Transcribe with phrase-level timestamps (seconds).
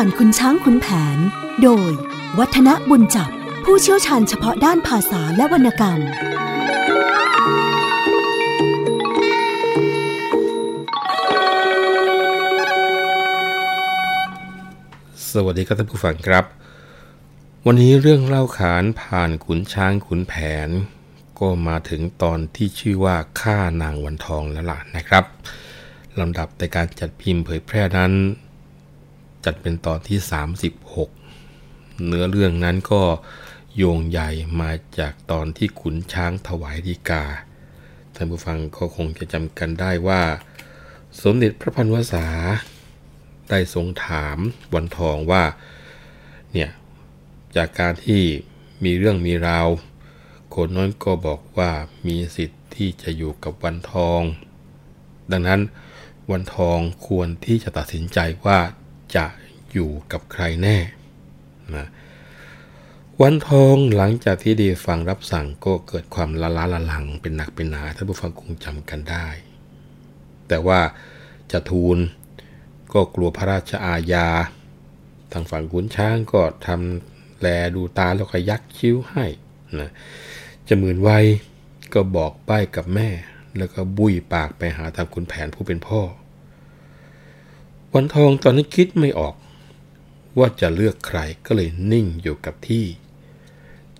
[0.00, 1.18] ผ่านคุณช้างคุณแผน
[1.62, 1.90] โดย
[2.38, 3.30] วัฒนบุญจับ
[3.64, 6.00] ผู้เชี่ยวชาญเฉพาะด้านภาษาและวรรณกรรม
[15.32, 16.44] สวัสดีครับท่านผู้ฟังครับ
[17.66, 20.34] วันนี้เรื่องเล่าขานผ่านขุนช้างขุนแผ
[20.66, 20.68] น
[21.38, 25.24] ก็มาถึงตอนที่ชื่อว่าฆ่านางวันทองแล้วล่ะนะครับ
[26.20, 28.14] ลำดับในการจัดพิมพ์เผยแพร่นั้น
[29.46, 30.18] จัดเป็นตอนที่
[31.30, 33.02] 36 เนื้อเรื่องนั้นก็
[33.76, 37.24] โยงใหญ่มาจากตอนที่ขุนช้างถวายดีกา
[38.14, 40.22] ท่านผู้ฟังก็คงจะจำกันได้ว่า
[41.22, 42.26] สมเด็จพระพันวษา
[43.50, 44.38] ได้ทรงถาม
[44.74, 45.44] วันทองว่า
[46.52, 46.70] เนี่ย
[47.56, 48.22] จากการที่
[48.84, 49.68] มีเรื่องมีราว
[50.54, 51.70] คนน้อยก็บอกว่า
[52.06, 54.20] มีสิทธิ์ที่จะอยู่กับวันทอง
[55.30, 55.60] ดังนั้น
[56.30, 58.58] วันทองควรที่จะตัดสินใจว่า
[59.14, 59.24] จะ
[59.72, 60.78] อยู่กับใครแน่
[61.76, 61.86] นะ
[63.22, 69.26] วันทองหลังจากที่ด้ฟังรับสั่งก็เกิดความละล้าละหลังเป็นหนักเป็นหนาท่านผู้ฟังคงจำกันได้
[70.48, 70.80] แต่ว่า
[71.52, 71.98] จะทูล
[72.92, 74.28] ก็กลัวพระราชอาญา
[75.32, 79.24] ทางฝั่งขุนช้างก็ทำแลดูตาแล้วก็ยักคิ้วให้
[79.80, 79.90] นะ
[80.68, 81.10] จะหมื่นไว
[81.94, 83.08] ก็บอกใบ้กับแม่
[83.58, 86.00] แล้วก็บุยปากไปหาทางขุนแผนผู้เป็นพ่อ
[87.96, 89.34] วันทองตอนนี้คิดไม่ออก
[90.38, 92.84] ว่าจะเลือกใครก็เลยนิ่งอยู่กับที่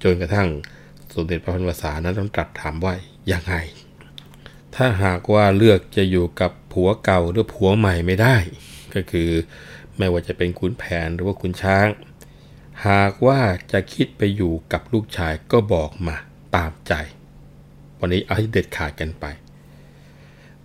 [0.02, 0.48] จนกระทั่ง
[1.14, 2.94] สมเด็จพระพันวษานั้นต้องตรัสถามว่า
[3.32, 3.54] ยังไง
[4.74, 8.36] ถ้าหากว่าเลือกจะอยู่กับผัวเก่าหรือผัวใหม่ไม่ได้
[8.94, 9.30] ก็คือ
[9.98, 11.86] ไม่ว่าจะเป็นขุนแผนหรือว่าขุนช้าง
[12.86, 13.40] หากว่า
[13.72, 16.16] จะคิดไปอยู่กับลูกชายก็บอกมา
[16.56, 16.92] ตามใจ
[17.98, 19.24] วันนี้เอาให้เด็ดขาดกันไป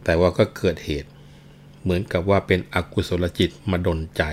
[0.03, 1.10] แต่ว่าก็เกิดเหตุ
[1.81, 4.23] เหมือนกับว่าเป็นอกุศลจิตมาดนใจ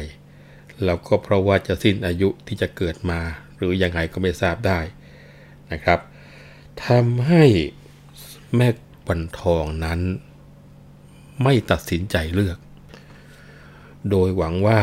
[0.85, 3.21] แล้วก็เพราะว่าจะสิ้นอายุที่จะเกิดมา
[3.57, 4.81] หรือยังไงก็ไม่ทราบได้
[5.73, 5.99] นะครับ
[6.87, 7.45] ทำให้
[8.57, 8.69] แม่
[9.09, 10.01] วันทองนั้น
[11.43, 12.59] ไม่ตัดสินใจเลือก
[14.11, 14.81] โดยหวังว่า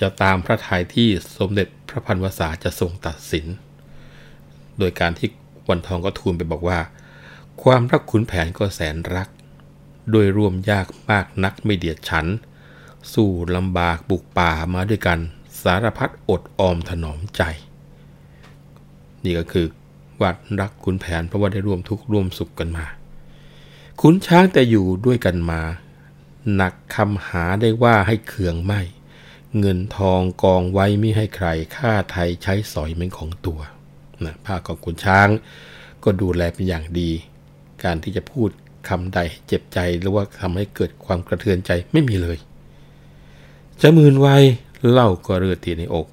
[0.00, 1.08] จะตามพระทัยที่
[1.38, 3.46] สมเด็จพระพันวษาจะทรงตัดสิน
[4.78, 5.28] โดยการที่
[5.68, 6.78] วันทองก็ทูลไปบอกว่า
[7.62, 9.28] ความรักขุนแผนก็แสนรัก
[10.10, 12.26] โดยร่วมยากมากนักไม่เดียดฉัน
[13.12, 15.18] สู้ลำบากบุกป่ามาด้วยกัน
[15.62, 17.42] สารพัดอดออมถนอมใจ
[19.24, 19.66] นี่ก็คือ
[20.22, 22.86] วัดรักขุนแผนเพราะว่าได้ร่วมทุกข์ร่วมสุขกันมา
[24.00, 25.60] ขุนช้างแต่อยู่ด้วยกันมา
[26.54, 28.80] หนักคำหาได้ว่าให้เคืองไม่
[29.58, 33.60] เงินทองกองไว้ไม่ให้ใครค่าไทยใช้สอยเป็นของตัว
[34.24, 35.28] นะภาคของขุนช้าง
[36.04, 37.10] ก็ดูแลเป็นอย่างดี
[37.84, 38.50] การที่จะพูด
[38.88, 42.38] คำใดเจ็บใจหรือว่าทำให้เกิดความกระเทือนใจไม่มีเลย
[43.80, 44.28] จะมืนไว
[44.90, 46.06] เล่าก็เรือตีในอก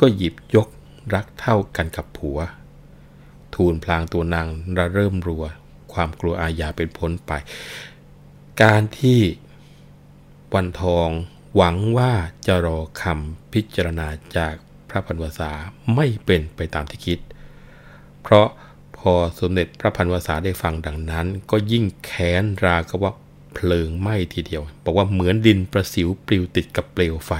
[0.00, 0.68] ก็หยิบยก
[1.14, 2.38] รักเท่ากันกับผัว
[3.54, 5.44] ทูลพลางตัวนางระเริ่มรัว
[5.92, 7.32] ความกลัวอาญาเป็นพ้นไป
[8.62, 9.20] การที่
[10.54, 11.08] วันทอง
[11.56, 12.12] หวังว่า
[12.46, 14.06] จะรอคำพิจารณา
[14.36, 14.54] จาก
[14.88, 15.50] พระพันวษา
[15.94, 17.18] ไม่เป็นไปตามที่คิด
[18.22, 18.48] เพราะ
[19.00, 23.12] พอสมเด็จพระพันวษาได้ฟังดังนั้น ก็ยิ่งแค้นรากว่า
[23.54, 27.32] เพลิงไหม้ทีเดียว บอกว่าเหมือนดินประสิวปลิวติดกับเปลวไฟ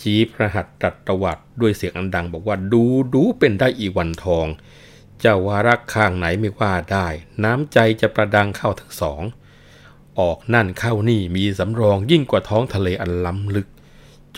[0.00, 2.84] ชี้พระหัตถ์ตรัสตวัดด้วยเสียงอันดัง บอกว่าดู
[3.14, 4.46] ดูเป็นได้อีวันทอง
[5.20, 7.06] เจ้าวารักข้างไหนไม่ว่าได้
[7.44, 9.22] น้ำใจจะประดังเข้าทั้งสอง
[10.20, 13.68] ออกนั่นเข้านี่มีสำรองยิ่งกว่าท้องทะเลอันล้ำลึก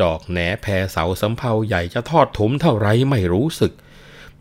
[0.00, 3.72] จอกแหนแพเสาสำเภาใหญ่จะทอดถมเท่าไรไม่รู้สึก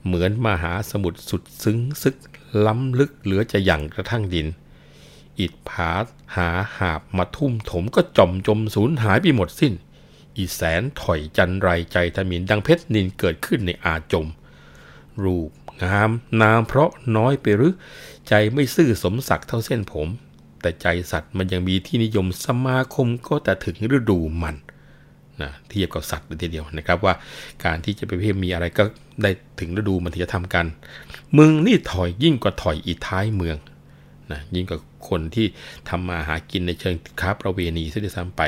[0.07, 2.15] เหมือนมหาสมุทรสุดซึ้งซึก
[2.65, 4.47] ล้ำลึกเหลือจะหยั่งกระทั่งดิน
[5.39, 5.91] อิดผา
[6.35, 9.73] หาหาบมาทุ่มถมก็จมจมสูญหายไปหมดสิ้น
[10.35, 14.27] อีแสนถอยจันไรใจทมินดังเพชรนินเกิดขึ้นในอาจม
[15.23, 15.51] รูป
[15.83, 16.11] งาม
[16.41, 17.73] นามเพราะน้อยไปหรือ
[18.27, 20.07] ใจไม่ซื่อสมศักดิ์เท่าเส้นผม
[20.61, 24.55] แต่ใจสัตว์มันยังมีที่นิยมสมาคมก็แต่ถึงฤดูมัน
[25.41, 27.13] นะเทียบกับสัตว์เลยทีเดียวนะครับว่า
[27.65, 28.83] การที่จะไปเพิ่มมีอะไรก็
[29.21, 30.65] ได้ถึงฤดูมันที่จะทำกัน
[31.37, 33.57] มึงนี่ถอยยิ่งกว่าถอยอีท้ายเมือง
[34.31, 34.79] นะยิ่งกว่า
[35.09, 35.47] คนที่
[35.89, 38.41] ทำมาหากินในเชิงค้าประเวณีซะด้วยซ้ำไป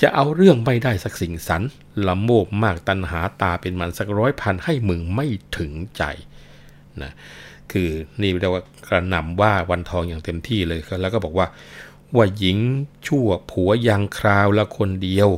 [0.00, 1.62] จะเอาเรื่องไม่ได้สักสิ่งสัน
[2.06, 5.26] ละโมบมากตันหาตาเป็นมันสักร้อยพันให้มึงไม่
[5.56, 6.02] ถึงใจ
[7.02, 7.12] นะ
[7.72, 7.88] คือ
[8.20, 11.46] นี่เรียกว่ากระหน่ำว่าวันทองอย่างเต็มที่เลยแล้วก็บอกว่า
[12.16, 12.58] ว่าหญิง
[13.06, 15.28] ชั่วผัวยังคราวละคนเดียว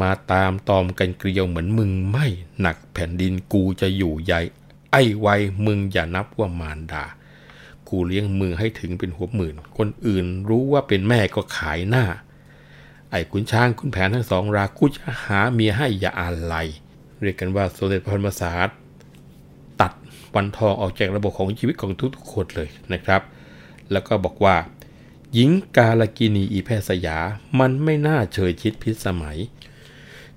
[0.00, 2.26] มาตามตอมกันเกลียวเหมือนมึงไม่
[2.60, 4.40] หนักแผ่นดินกูจะอยู่ใหญ่
[4.92, 5.28] ไอ้ไว
[5.66, 7.04] มึงอย่านับว่ามารดา
[7.88, 12.04] กูเลี้ยงมึงให้ถึงเป็นหัวหมื่น คนอื่นรู้ว่าเป็นแม่ก็ขายหน้า
[13.10, 16.54] ไอ้ขุนช้างขุนแผนทั้งสองรากูจะหาเมียให้อย่าอะไร
[17.22, 18.76] เรียกกันว่าสมเด็จพระมศาสตร์
[19.80, 19.92] ตัด
[20.34, 23.22] วันทองออกจากระบบของชีวิตของทุกๆคนเลยนะครับ
[23.92, 24.56] แล้วก็บอกว่า
[25.34, 27.18] หญิงกาลกินีอีแพทย์สยา
[27.60, 29.38] มันไม่น่าเฉยชิดพิษสมัย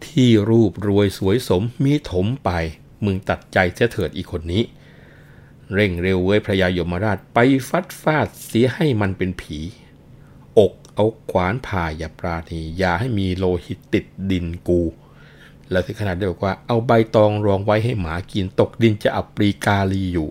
[0.07, 2.49] ที่รูปรวยสวยสมมีถมไป
[3.05, 4.63] มึงตัดใจเสียเถิดอีกคนนี้
[5.73, 7.39] เร่งเร็วเว้ยพระยายมราชไป
[7.69, 9.59] ฟัดฟาดเสียให้มันเป็นผี
[10.59, 14.81] อกเอาขวานผ่าอย่าปราณีอย่าให้มีโลหิตติดดินกู
[15.69, 20.29] แล้วที่ขนาดได้บอกว่าเอาใบตองรองไว้ให้หมากินตกดินจะอับปรีกาลีอยู่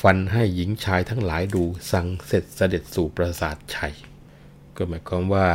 [0.00, 3.94] ฟันให้หญิงชายทั้งหลายดูสั่งเสร็จเสด็จสู่ปราสาทชัย
[4.76, 5.46] ก็หมายความว่า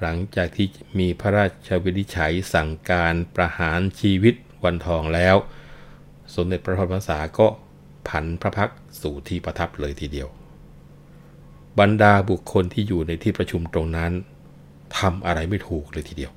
[0.00, 0.66] หลังจากที่
[0.98, 4.34] มีพระราชวินิจฉัยสั่งการประหารชีวิต
[4.64, 5.36] วันทองแล้ว
[6.34, 7.46] สมเด็จพระพุทธภาษาก็
[8.08, 10.28] ผันพระพักสู่ที่ประทับเลยทีเดียว
[11.78, 14.12] บรรดาบุคคลที่อยู่ในที่ประชุมตรงนั้น
[14.98, 16.32] ทำอะไรไม่ถูกเลยทีเดียว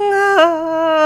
[0.00, 0.99] ค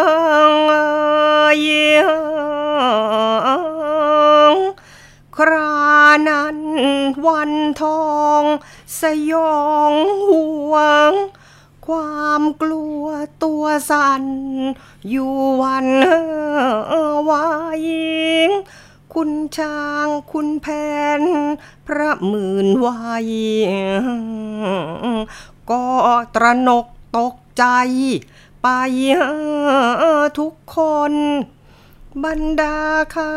[6.28, 6.58] นัน
[7.26, 7.52] วัน
[7.82, 8.04] ทอ
[8.40, 8.42] ง
[9.00, 9.92] สยอง
[10.28, 10.74] ห่ว
[11.10, 11.12] ง
[11.86, 13.04] ความกลัว
[13.44, 14.24] ตัวสั่น
[15.10, 15.88] อยู่วัน
[17.28, 17.46] วา
[17.86, 17.88] ย
[18.48, 18.50] ง
[19.14, 20.66] คุณช้างคุณแผ
[21.20, 21.22] น
[21.86, 23.26] พระหมื่นวาย
[25.70, 25.84] ก็
[26.34, 26.86] ตระหนก
[27.18, 27.64] ตกใจ
[28.62, 28.68] ไป
[30.38, 30.78] ทุกค
[31.10, 31.12] น
[32.22, 32.78] บรรดา
[33.14, 33.32] ข้า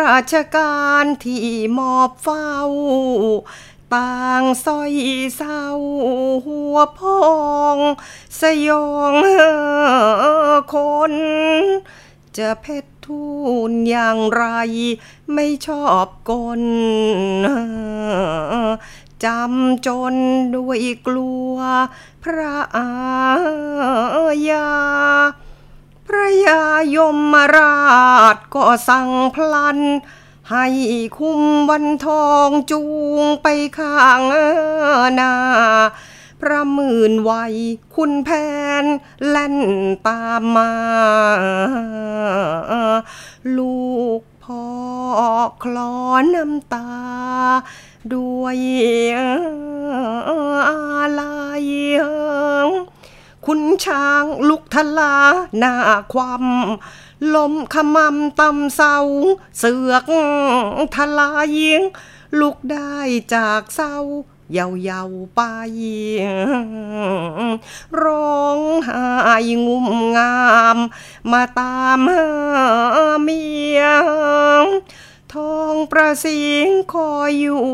[0.00, 1.48] ราชการที่
[1.78, 2.54] มอบเฝ้า
[3.94, 4.92] ต่างสอย
[5.36, 5.62] เศร้า
[6.46, 7.22] หัวพอ
[7.74, 7.78] ง
[8.40, 9.14] สยอง
[10.74, 10.76] ค
[11.10, 11.12] น
[12.36, 13.24] จะเพชรทู
[13.70, 14.44] ลอย่างไร
[15.34, 16.62] ไม่ชอบกล
[19.24, 20.14] จำจน
[20.56, 21.56] ด้วยกลัว
[22.24, 22.90] พระอา
[24.50, 24.68] ญา
[26.18, 26.64] ระยา
[26.96, 26.98] ย
[27.32, 27.76] มรา
[28.34, 29.78] ชก็สั่งพลัน
[30.50, 30.66] ให้
[31.18, 32.82] คุมวันทองจู
[33.22, 33.46] งไป
[33.78, 34.22] ข้าง
[35.14, 35.34] หน้า
[36.40, 37.54] พระหมื่นวัย
[37.94, 38.30] คุณแผ
[38.82, 38.84] น
[39.28, 39.56] แล่น
[40.08, 40.72] ตามมา
[43.56, 43.82] ลู
[44.20, 44.64] กพ่อ
[45.62, 45.94] คลอ
[46.34, 46.90] น้ำตา
[48.12, 48.58] ด้วย
[50.68, 51.22] อะไร
[53.46, 55.14] คุณช้างลุกทลา
[55.58, 55.74] หน้า
[56.12, 56.44] ความ
[57.34, 58.98] ลมขมำตำเศร้า
[59.58, 60.04] เสือก
[60.94, 61.82] ทลายิง
[62.40, 62.96] ลุกได้
[63.34, 63.96] จากเศร้า
[64.52, 65.02] เยาเยา
[65.36, 65.40] ไป
[68.02, 68.98] ร้องไห้
[69.66, 70.36] งุ่มงา
[70.76, 70.78] ม
[71.32, 72.28] มาตามหา
[73.22, 73.44] เมี
[73.78, 73.82] ย
[75.32, 77.66] ทองประสิงคอยอยู่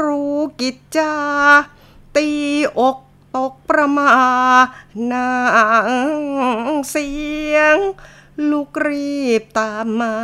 [0.00, 1.14] รู้กิจจา
[2.16, 2.28] ตี
[2.78, 2.98] อก
[3.36, 4.12] ตกประมา
[5.12, 5.32] นา
[6.18, 6.22] ง
[6.90, 7.10] เสี
[7.54, 7.76] ยง
[8.50, 10.16] ลูกรีบตามมา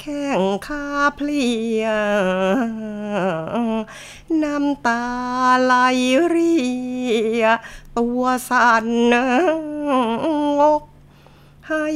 [0.00, 0.84] แข้งขา
[1.16, 1.48] เพลี
[1.80, 1.84] ย
[4.42, 5.04] น้ำตา
[5.62, 5.74] ไหล
[6.28, 6.56] เรี
[7.40, 7.44] ย
[7.98, 8.86] ตัวสั่น
[10.60, 10.82] งก
[11.68, 11.86] ให้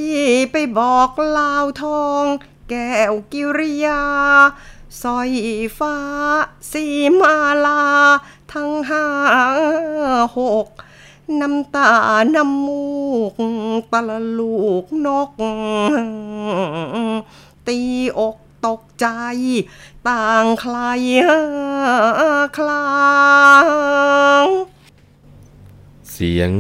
[0.53, 2.25] ไปบอกลาวทอง
[2.71, 4.03] แก้วกิริยา
[5.03, 5.31] สร้อย
[5.79, 5.97] ฟ้า
[6.73, 6.85] สี
[7.21, 7.83] มาลา
[8.53, 9.07] ทั้งห้า
[10.39, 10.69] หก
[11.41, 11.93] น้ำตา
[12.35, 12.85] น้ำมู
[13.33, 13.35] ก
[13.93, 15.31] ตะละลูกนก
[17.67, 17.79] ตี
[18.19, 18.37] อก
[18.67, 19.07] ตกใจ
[20.09, 20.77] ต่างใคร
[22.57, 22.89] คลา
[24.45, 24.47] ง
[26.13, 26.53] เสียง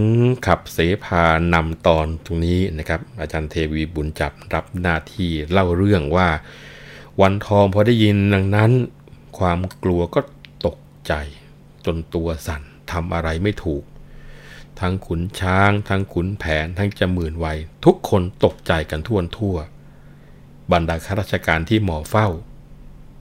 [0.46, 1.24] ขับเสพา
[1.54, 6.28] นำตอนตรงนี้นะครับ อาจารย์เทวีบุญจับรับหน้าที่เล่าเรื่องว่า
[7.22, 8.70] วันทองพอได้ยินดังนั้น
[9.38, 10.20] ความกลัวก็
[10.66, 11.12] ตกใจ
[11.86, 13.84] จนตัวสั่นทำอะไรไม่ถูก
[14.80, 17.46] ทั้งขุนช้าง ทั้งขุนแผน ทั้งจำหมื่นไว
[17.84, 19.56] ทุกคนตกใจกันทั่วทั่ว
[20.72, 22.28] บรรดาข้าราชการที่หมอเฝ้า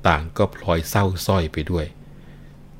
[0.07, 1.85] ต่างก็พลอยเศร้าสร้อยไปด้วย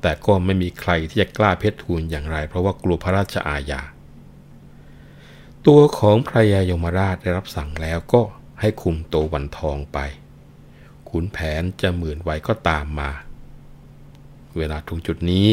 [0.00, 3.82] แต่ก็ไม่มีใครที่จะกล้าเพชรทูลอย่างไร เพราะว่ากลัวพระราชอาญา
[5.66, 8.22] ตัวของพระยายมราชได้รับสั่งแล้วก็
[8.60, 9.98] ให้คุมตัววันทองไป
[11.16, 13.10] ขุนแผนจะหมื่นไว้ก็ตามมา
[14.56, 15.46] เวลาถึงจุดนี้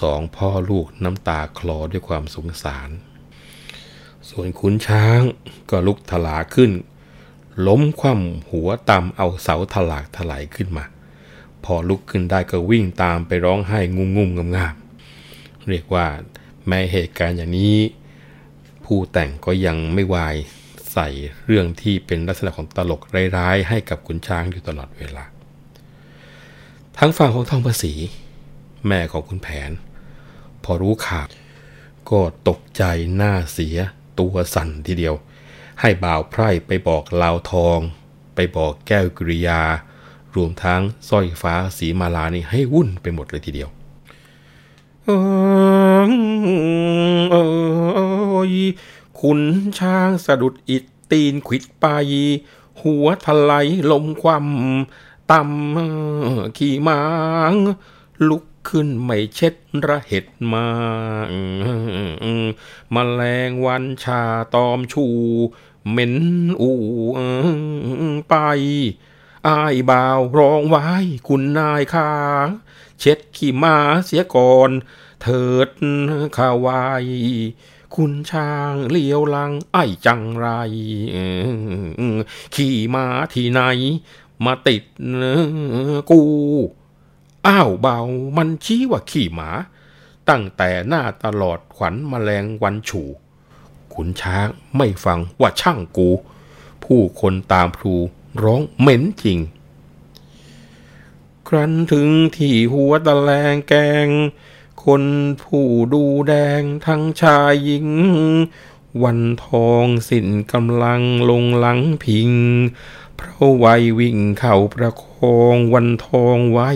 [0.00, 2.90] สองพ่อลูกน้ำตาคลอด้วยความสงสาร
[4.30, 5.20] ส่วนขุนช้าง
[5.70, 6.70] ก็ลุกถลาขึ้น
[7.66, 10.84] ล้มคว่ำหัวตำเอาเสาถลากถลายขึ้นมา
[11.64, 16.06] พอลุกขึ้นได้ก็วิ่งตามไปร้องไห้งุ่มงุ่มงามงามๆเรียกว่า
[16.66, 17.78] แม้เหตุการณ์อย่างนี้
[18.84, 20.36] ผู้แต่งก็ยังไม่วาย
[20.94, 21.08] ใส่
[21.46, 23.00] เรื่องที่เป็นลักษณะของตลก
[23.36, 25.24] ร้ายๆ ให้กับขุนช้างอยู่ตลอดเวลา
[26.98, 27.92] ทั้งฝั่งของทองประสี
[28.86, 29.70] แม่ของคุณแผน
[30.64, 31.28] พอรู้ข่าว
[32.10, 32.82] ก็ตกใจ
[33.16, 33.76] หน้าเสีย
[34.18, 35.14] ตัวสั่นทีเดียว
[35.80, 37.78] ให้บ่าวไพร่ไปบอกลาวทอง
[38.34, 39.62] ไปบอกแก้วกริยา
[40.34, 43.70] รวมทั้งสร้อยฟ้าสีมาลานี่ให้วุ่นไปหมดเลยทีเดียว
[45.04, 45.10] เอ
[46.08, 46.10] อ
[47.30, 47.36] เอ
[48.50, 48.52] ย
[49.26, 49.42] ขุน
[49.78, 51.86] ช้างสะดุดอิดตีนขวิดไป
[52.80, 54.46] หัวทลายลมความ
[55.32, 57.02] ต่ำขี่ม้า
[57.52, 57.54] ง
[58.28, 59.54] ลุกขึ้นไม่เช็ด
[59.86, 60.66] ระเห็ดมา
[62.94, 64.22] มาแมลงวันชา
[64.54, 65.06] ตอมชู
[65.90, 66.14] เหม็น
[66.60, 66.72] อู
[68.28, 68.34] ไป
[69.48, 70.88] อายบ่าวร้องไว้
[71.28, 72.10] คุณนายข้า
[73.00, 74.70] เช็ดขี้มาเสียก่อน
[75.22, 75.68] เถิด
[76.36, 77.04] ข้าวาย
[77.96, 80.46] คุณช้างเลี้ยวลัง ไอ้จังไร
[82.54, 83.60] ขี่มาที่ไหน
[84.44, 84.82] มาติด
[86.10, 86.22] กู
[87.46, 88.00] อ้าวเบา
[88.36, 89.50] มันชี้ว่าขี่หมา
[90.28, 93.08] ตั้งแต่หน้าตลอดขวัญแมลงวันฉู่
[93.94, 94.46] ขุนช้าง
[94.76, 96.08] ไม่ฟังว่าช่างกู
[96.84, 97.94] ผู้คนตามพลู
[98.42, 99.38] ร้องเหม็นจริง
[101.48, 103.74] ครั้นถึงที่หัวตะแลงแก
[104.06, 104.08] ง
[104.84, 105.04] คน
[105.42, 107.88] ผู้ดูแดงทั้งชายหญิง
[109.02, 112.30] วันทองสินกำลังลงหลังพิง
[113.16, 116.70] เพราะวัยวิ่งเข่าประคองวันทองไว้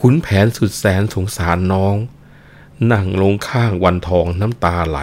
[0.00, 1.96] ขุนแผนสุดแสนสงสารน้อง
[2.92, 4.98] นั่งลงข้างวันทองน้ำตาไหล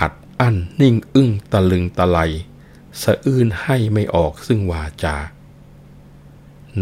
[0.00, 2.18] อัดอั้นนิ่งอึ้งตะลึงตะไล
[3.02, 5.16] สะอื้นให้ไม่ออกซึ่งวาจา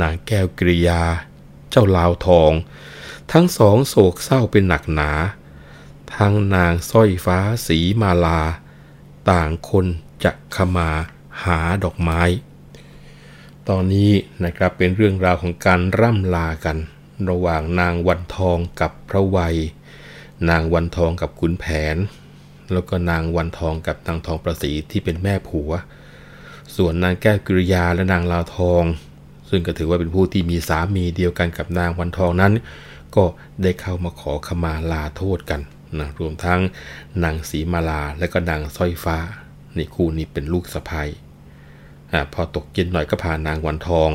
[0.01, 1.03] นางแก้วกริยา
[1.71, 2.53] เจ้าลาวทอง
[3.33, 5.11] ทั้งสองโศกเศร้าเป็นหนักหนา
[6.17, 8.41] ทั้งนางสร้อยฟ้าสีมาลา
[9.31, 9.87] ต่างคน
[10.25, 10.91] จะขมา
[11.45, 12.23] หาดอกไม้
[13.69, 14.13] ตอนนี้
[14.45, 16.77] นะครับเป็นเรื่องราวของการร่ำลากัน
[17.31, 19.57] ระหว่างนางวันทองกับพระวัย
[20.51, 21.65] นางวันทองกับขุนแผ
[21.95, 21.97] น
[22.73, 25.73] แล้วก็นางวันทองกับนางทองประสีที่เป็นแม่ผัว
[26.77, 28.85] ส่วนนางแก้วกริยาและนางลาวทอง
[29.51, 32.53] ซึ่งก็ถือว่าเป็นผู้ที่มีสามีเดียวกันกับนางวันทองนั้น
[33.17, 33.25] ก็
[33.63, 35.61] ได้เข้ามาขอขมาลาโทษกัน
[35.99, 36.61] นะรวมทั้ง
[37.25, 39.19] นางสีมาลาและก็นางสร้อยฟ้า
[39.77, 41.09] นี่คู่นี้เป็นลูกสะพ้ย
[42.13, 44.11] อพอตกเย็นหน่อยก็พานางวันทอง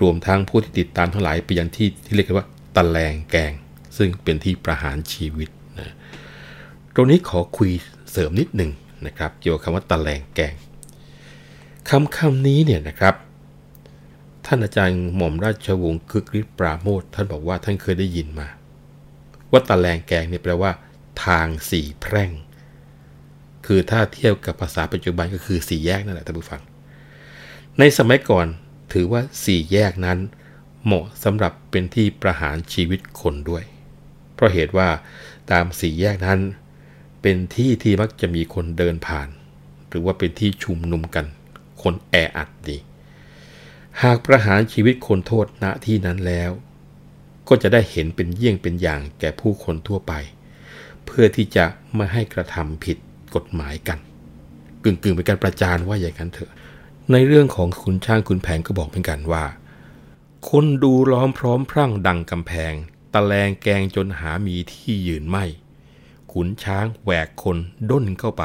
[0.00, 2.46] รวมทั้งผู้ที่ติดตามทั้งหลายไปยังที่ที่เรียกว่า
[2.76, 3.52] ตะแลงแกง
[3.96, 5.48] ซึ่งเป็นที่ประหารชีวิต
[5.78, 5.92] นะ
[6.94, 7.70] ตรงนี้ขอคุย
[8.10, 8.70] เสริมนิดหนึ่ง
[9.06, 10.54] นะครับ เกี่ยวกับคำว่าตะแลงแกง
[11.90, 13.14] คำคำนี้เนี่ยนะครับ
[14.46, 18.48] ท่านอาจารย์หม่อมราชวงศ์คึกฤทธิ์ปราโมทท่านบอกว่าท่านเคยได้ยินมา
[19.50, 20.72] ว่าตะแลงแกงเนี่ยแปลว่า
[21.24, 22.30] ทางสี่แพร่ง
[23.66, 26.62] คือถ้าเทียบกับภาษาปัจจุบันก็คือสี่แยกนั่นแหละท่านผู้ฟัง
[27.78, 28.46] ในสมัยก่อน
[28.92, 30.18] ถือว่าสี่แยกนั้น
[30.84, 33.64] เหมาะสำหรับเป็นที่ประหารชีวิตคนด้วย
[34.34, 34.88] เพราะเหตุว่า
[35.50, 36.40] ตามสี่แยกนั้น
[37.22, 39.28] เป็นที่ที่มักจะมีคนเดินผ่าน
[39.88, 41.26] หรือว่าเป็นที่ชุมนุมกัน
[41.82, 42.78] คนแออัดดี
[44.02, 46.50] หากประหารชีวิตคนโทษณที่นั้นแล้ว
[47.48, 50.12] ก็จะได้เห็นเป็นเยี่ยงเป็นอย่างแก่ผู้คนทั่วไป
[51.06, 52.96] เพื่อที่จะไม่ให้กระทำผิด
[53.34, 53.98] กฎหมายกัน
[54.82, 56.50] กึ่งๆเป็นการประจานว่าอย่างนั้นเถอะ
[57.12, 59.44] ในเรื่องของคุณช่างคุณแผนก็บอกเหมือนกันว่า
[60.50, 62.72] คนดูล้อมพร้อมพรั่งดังกำแพง
[63.14, 65.44] ตะแลงแกงจนหามีที่ยืนไม่
[66.32, 67.56] ขุนช้างแหวกคน
[67.90, 68.44] ด้นเข้าไป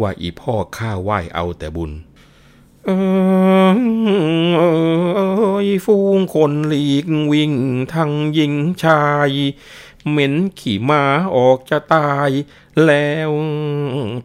[0.00, 1.92] ว่าอีพ่อข้าไหว้เอาแต่บุญ
[2.86, 2.92] เอ
[5.66, 7.52] ยฟูงคนหลีกวิ่ง
[7.94, 9.30] ทั้งหญิงชาย
[10.08, 11.02] เหม็นขี่ม้า
[11.36, 12.30] ออกจะตาย
[12.86, 13.30] แล้ว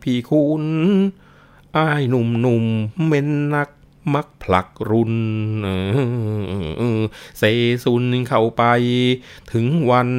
[0.02, 0.64] พี่คุณ
[1.78, 2.66] อ้ายหนุ่มหนุ่ม
[3.06, 3.70] เหม็นนัก
[4.14, 5.16] มักผลักรุน
[7.38, 7.44] เซ
[7.84, 8.64] ซุนเข้าไป
[9.52, 10.12] ถึงวัน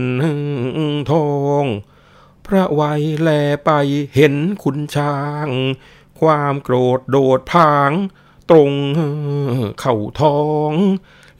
[1.11, 1.29] ทอ
[1.63, 1.65] ง
[2.47, 3.31] พระไวยแล
[3.65, 3.71] ไป
[4.15, 5.49] เห็นคุณช้าง
[6.21, 7.93] ความโกรธโดดพาง
[8.55, 8.75] ตรง
[9.81, 10.73] เข่าท้อง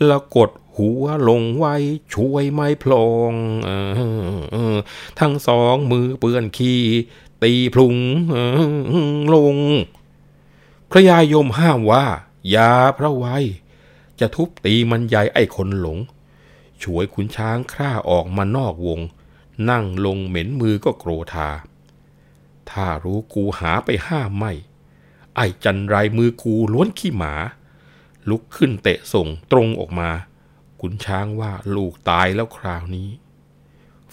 [0.07, 1.75] แล้วกดหัวลงไว้
[2.15, 3.33] ช่วยไม่พลอง
[5.21, 6.83] ทั้งสองมือเปื้อนขี้
[7.43, 7.97] ตีพลุง
[9.35, 9.57] ลง
[10.91, 12.05] พระยายมห้ามว่า
[12.51, 13.37] อย่าพระไว้
[14.21, 15.99] จะทุบตีมันใหญ่ไอ้คนหลง
[16.83, 19.01] ช่วยขุนช้างคร่าออกมานอกวง
[19.71, 21.51] นั่งลงเหม็นมือก็โกรธา
[22.71, 24.53] ถ้ารู้กูหาไปห้ามไม่
[25.37, 27.35] ไอ้จันไรมือกูล้วนขี้หมา
[28.31, 30.11] ลุกขึ้นเตะส่งตรงออกมา
[30.81, 33.09] ขุนช้างว่าลูกตายแล้วคราวนี้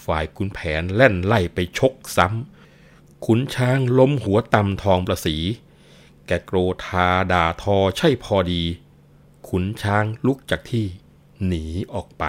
[0.06, 5.38] ฝ่ายขุนแผนแล่นไล่ไปชกซ้ำขุนช้างล้มหัวตำทองประสี
[6.28, 8.64] แกโกรธาด่าทอใช่พอดี
[9.50, 10.86] ขุนช้างลุกจากที่
[11.46, 12.24] หนีออกไป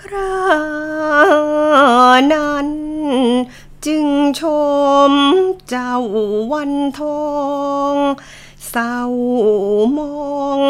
[0.00, 0.32] ครา
[2.32, 2.68] นั้น
[3.86, 4.06] จึง
[4.40, 4.42] ช
[5.10, 5.12] ม
[5.68, 5.94] เจ้า
[6.52, 7.24] วันทอ
[7.92, 7.94] ง
[8.70, 8.96] เศร้า
[9.98, 10.14] มอ
[10.58, 10.60] ง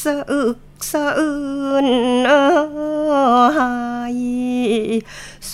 [0.00, 0.58] สะอึก
[0.90, 1.36] สะอื้
[1.84, 1.86] น
[2.28, 2.32] เอ
[3.40, 3.74] อหา
[4.14, 4.16] ย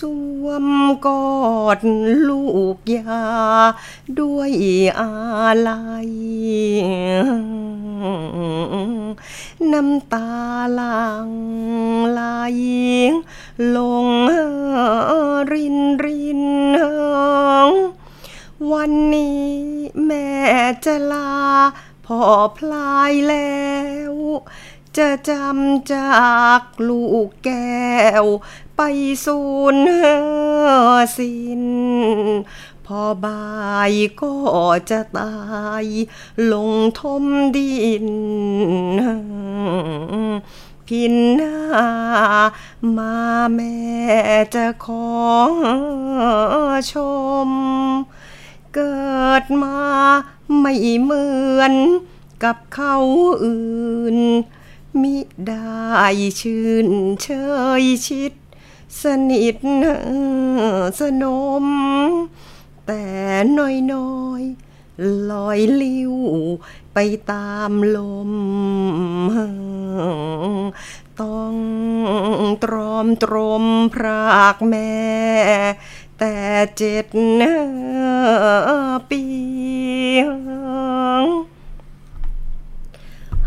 [0.03, 0.05] ส
[0.45, 0.67] วม
[1.07, 1.81] กอด
[2.29, 2.45] ลู
[2.77, 3.25] กยา
[4.19, 4.53] ด้วย
[5.01, 5.11] อา
[5.69, 6.11] ลัย
[9.73, 10.31] น้ำตา
[10.75, 11.31] หลัง
[12.13, 12.23] ไหล
[13.77, 14.09] ลง
[15.53, 16.43] รินริน
[18.73, 19.51] วันนี้
[20.07, 20.31] แม่
[20.85, 21.33] จะลา
[22.07, 22.23] พ่อ
[22.57, 23.67] พลายแล้
[24.13, 24.15] ว
[24.99, 26.23] จะจำจา
[26.61, 28.25] กลูกแก้ว
[28.85, 28.91] ไป
[29.27, 29.41] สู
[29.75, 29.77] ญ
[31.17, 31.65] สิ้น
[32.87, 34.35] พอบายก็
[34.91, 35.35] จะตา
[35.83, 35.85] ย
[36.53, 37.25] ลงทม
[37.57, 37.75] ดิ
[38.05, 38.07] น
[40.87, 41.59] พินหน้า
[42.97, 43.17] มา
[43.55, 43.77] แม่
[44.55, 45.13] จะขอ
[46.93, 46.95] ช
[47.49, 47.51] ม
[48.75, 49.79] เกิดมา
[50.59, 51.27] ไม่เหมื
[51.59, 51.75] อน
[52.45, 52.97] กับเขา
[53.45, 54.19] อื่น
[55.03, 56.05] มิได้
[56.41, 56.89] ชื่น
[57.23, 57.27] เช
[57.83, 58.33] ยชิด
[59.01, 59.57] สนิท
[61.01, 61.25] สน
[61.65, 61.67] ม
[62.87, 63.05] แต่
[63.59, 66.15] น้อยน้อยๆลอยลิ้ว
[66.95, 66.99] ไป
[67.31, 68.31] ตามลม
[71.21, 71.55] ต้อง
[72.65, 74.93] ตรอมตรมพรากแม่
[76.19, 76.37] แต่
[76.77, 77.07] เจ็ด
[79.11, 79.23] ปี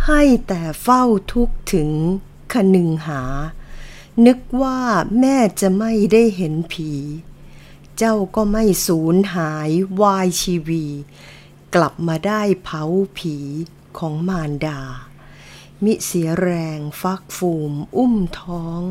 [0.05, 1.89] ให้แต่เฝ้าทุกถึง
[2.53, 3.21] คนึงหา
[4.23, 4.79] นึกว่า
[5.19, 6.91] แม่จะไม่ได้เห็นผี
[7.97, 9.69] เจ้าก็ไม่สูญหาย
[10.01, 10.85] วายชีวี
[11.75, 12.83] กลับมาได้เผา
[13.17, 13.37] ผี
[13.97, 14.79] ของมารดา
[15.83, 18.81] มิเสียแรงฟักฟูมอุ้มท้อง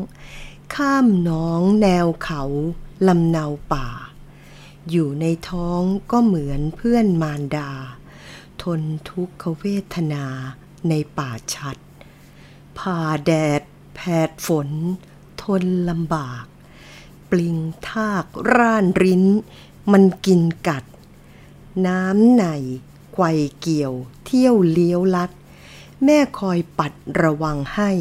[0.75, 2.43] ข้ามน้องแนวเขา
[3.07, 3.87] ลำเนาป่า
[4.89, 7.71] อยู่ในท้องก็เหมือนเพื่อนมารดา
[8.61, 10.25] ทนทุกขเวทนา
[10.89, 11.77] ในป่าชัด
[12.77, 13.61] ผ่าแดด
[13.95, 14.69] แผดฝน
[15.45, 16.45] ทนลำบาก
[17.29, 17.57] ปลิง
[17.89, 19.23] ทากร่านริ้น
[19.91, 20.83] มันกินกัด
[21.87, 22.45] น้ำไหน
[23.13, 23.25] ไกว
[23.59, 23.93] เกี่ยว
[24.25, 25.31] เที่ยวเลี้ยวลัด
[26.03, 27.91] แม่คอยปัดระวังให้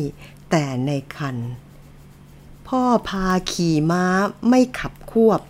[0.51, 1.37] แต่ในคัน
[2.69, 4.05] พ่อพาขี่ม้า
[4.49, 5.41] ไม่ขับควบ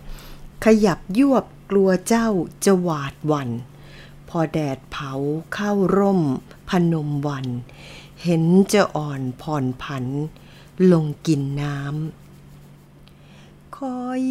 [0.65, 2.27] ขยับยวบกลัวเจ้า
[2.65, 3.49] จะหวาดวัน
[4.29, 5.13] พอแดดเผา
[5.53, 6.21] เข้าร่ม
[6.69, 7.47] พนมวัน
[8.23, 10.05] เห็นจะอ่อนผ่อนผัน
[10.91, 14.23] ลงกินน้ำคอย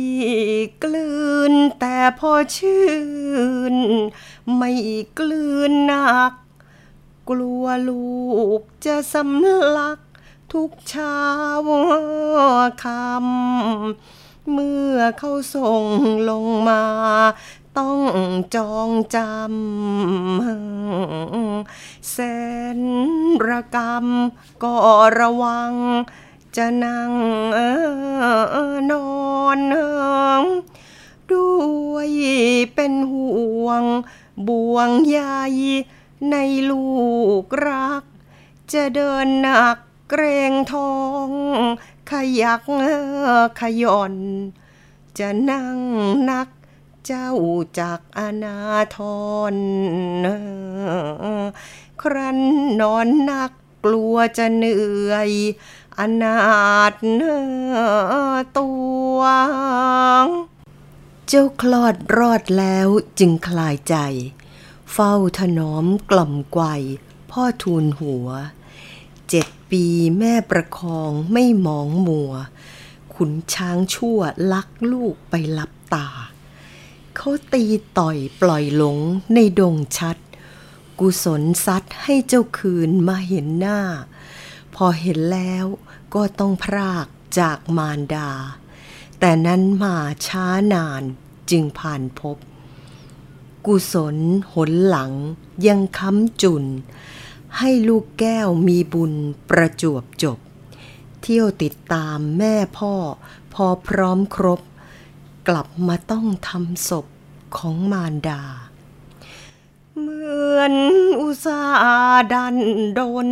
[0.83, 1.13] กลื
[1.51, 2.85] นแต่พอชื่
[3.73, 3.75] น
[4.57, 4.73] ไม่
[5.19, 6.33] กลืนหนัก
[7.31, 8.15] กลัวลู
[8.59, 9.99] กจะสำลัก
[10.53, 11.21] ทุกเช้า
[12.85, 15.85] คำเมื่อเขาส่ง
[16.31, 16.85] ลงมา
[17.79, 18.01] ต้อง
[18.57, 22.17] จองจำแส
[22.79, 22.81] น
[23.49, 24.07] ระกรรม
[24.63, 24.75] ก็
[25.21, 25.73] ระวัง
[26.57, 27.13] จะนั่ง
[27.55, 27.71] เอ่
[28.55, 28.57] อ
[28.91, 29.09] นอ
[29.57, 29.59] น
[31.33, 31.51] ด้
[31.93, 32.09] วย
[32.75, 33.83] เป็นห่วง
[34.49, 35.21] บ่วงใย
[36.31, 36.37] ใน
[36.71, 36.87] ลู
[37.43, 38.03] กรัก
[38.73, 39.79] จะเดินหนัก
[40.11, 41.29] เกรงทอง
[42.11, 42.63] ขยัก
[43.61, 44.15] ขย่อน
[45.19, 45.79] จะนั่ง
[46.31, 46.49] นัก
[47.07, 47.33] เจ้า
[47.81, 48.59] จากอนา
[48.97, 48.99] ท
[49.53, 49.55] ร
[52.03, 52.39] ครั้น
[52.81, 53.53] นอนนัก
[53.85, 55.31] กลัวจะเหนื่อย
[56.01, 56.37] อนา
[56.91, 56.93] ถ
[58.59, 58.71] ตั
[59.17, 59.19] ว
[61.29, 63.97] เจ้าคลอดรอดแล้วจึงคลายใจ
[64.93, 66.65] เฝ้าถนอมกล่อมไกว
[67.31, 68.29] พ่อทูลหัว
[69.29, 69.85] เจ็ดปี
[70.19, 72.33] แม่ประคองไม่มองมัว
[73.15, 74.19] ขุนช้างชั่ว
[74.53, 76.09] ลักลูกไปลับตา
[77.17, 77.65] เขาตี
[77.99, 78.99] ต่อยปล่อยหลง
[79.35, 80.17] ในดงชัด
[81.01, 83.81] กุศลซัดให้เจ้าคืนมาเห็นหน้า
[84.77, 85.67] พอเห็นแล้ว
[86.15, 87.07] ก็ต้องพราก
[87.39, 88.31] จากมารดา
[89.19, 91.03] แต่นั้นมาช้านาน
[91.51, 92.37] จึงผ่านพบ
[93.67, 94.17] กุศล
[94.53, 95.13] หนหลัง
[95.67, 96.65] ยังค้ำจุน
[97.59, 99.13] ให้ลูกแก้วมีบุญ
[99.49, 100.39] ประจวบจบ
[101.23, 102.95] เที่ยวติดตามแม่พ่อ
[103.55, 104.61] พอพร้อมครบ
[105.49, 107.07] กลับมาต้องทำศพ
[107.57, 108.43] ของมารดา
[109.99, 110.75] เหมือน
[111.21, 111.61] อุตสา
[112.33, 112.57] ดัน
[112.99, 113.31] ดน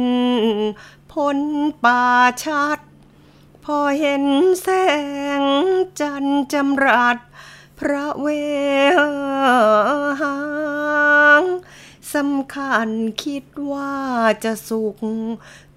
[1.13, 1.39] พ้น
[1.85, 2.05] ป่า
[2.45, 2.79] ชัด
[3.65, 4.25] พอเห็น
[4.63, 4.69] แส
[5.41, 5.43] ง
[6.01, 7.19] จันทร์จำรัด
[7.79, 8.27] พระเว
[10.21, 10.37] หา
[11.41, 11.43] ง
[12.13, 12.89] สสำคัญ
[13.25, 13.95] คิดว่า
[14.45, 14.97] จะสุข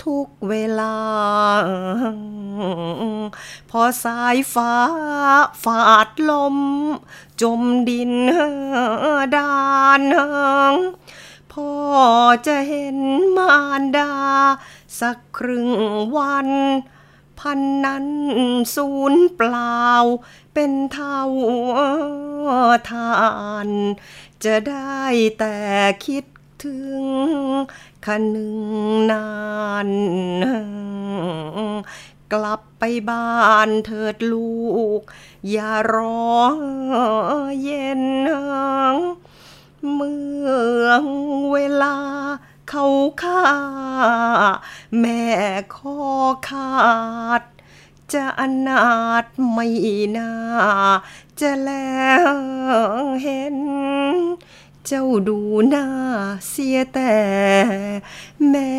[0.03, 0.97] ทุกเวลา
[3.69, 4.75] พอสายฟ้า
[5.63, 6.57] ฝาดลม
[7.41, 8.13] จมดิน
[9.35, 9.55] ดา
[9.99, 10.01] น
[11.59, 11.75] พ่อ
[12.47, 12.97] จะเห็น
[13.37, 14.13] มารดา
[14.99, 15.69] สักครึ่ง
[16.17, 16.49] วัน
[17.39, 18.07] พันนั้น
[18.75, 19.85] สูญเปล่า
[20.53, 21.21] เป็นเท่า
[22.89, 23.11] ทา
[23.67, 23.69] น
[24.43, 25.03] จะได้
[25.39, 25.57] แต่
[26.05, 26.25] คิด
[26.63, 27.01] ถึง
[28.05, 28.57] คนึง
[29.11, 29.27] นา
[29.87, 29.89] น
[32.33, 34.55] กลับไปบ้านเถิดลู
[34.99, 35.01] ก
[35.49, 36.29] อย่ารอ
[37.63, 38.03] เย็น
[39.93, 40.45] เมื่
[40.85, 40.89] อ
[41.51, 41.97] เวลา
[42.69, 42.85] เขา
[43.21, 43.43] ฆ่า
[44.99, 45.23] แม่
[45.75, 45.97] คอ
[46.49, 46.75] ขา
[47.39, 47.41] ด
[48.13, 48.87] จะอนา
[49.23, 49.67] ถไม่
[50.17, 50.31] น่า
[51.39, 51.71] จะแล
[53.23, 53.57] เห็น
[54.89, 55.87] เจ้าดูหน้า
[56.49, 57.15] เสียแต่
[58.49, 58.71] แม่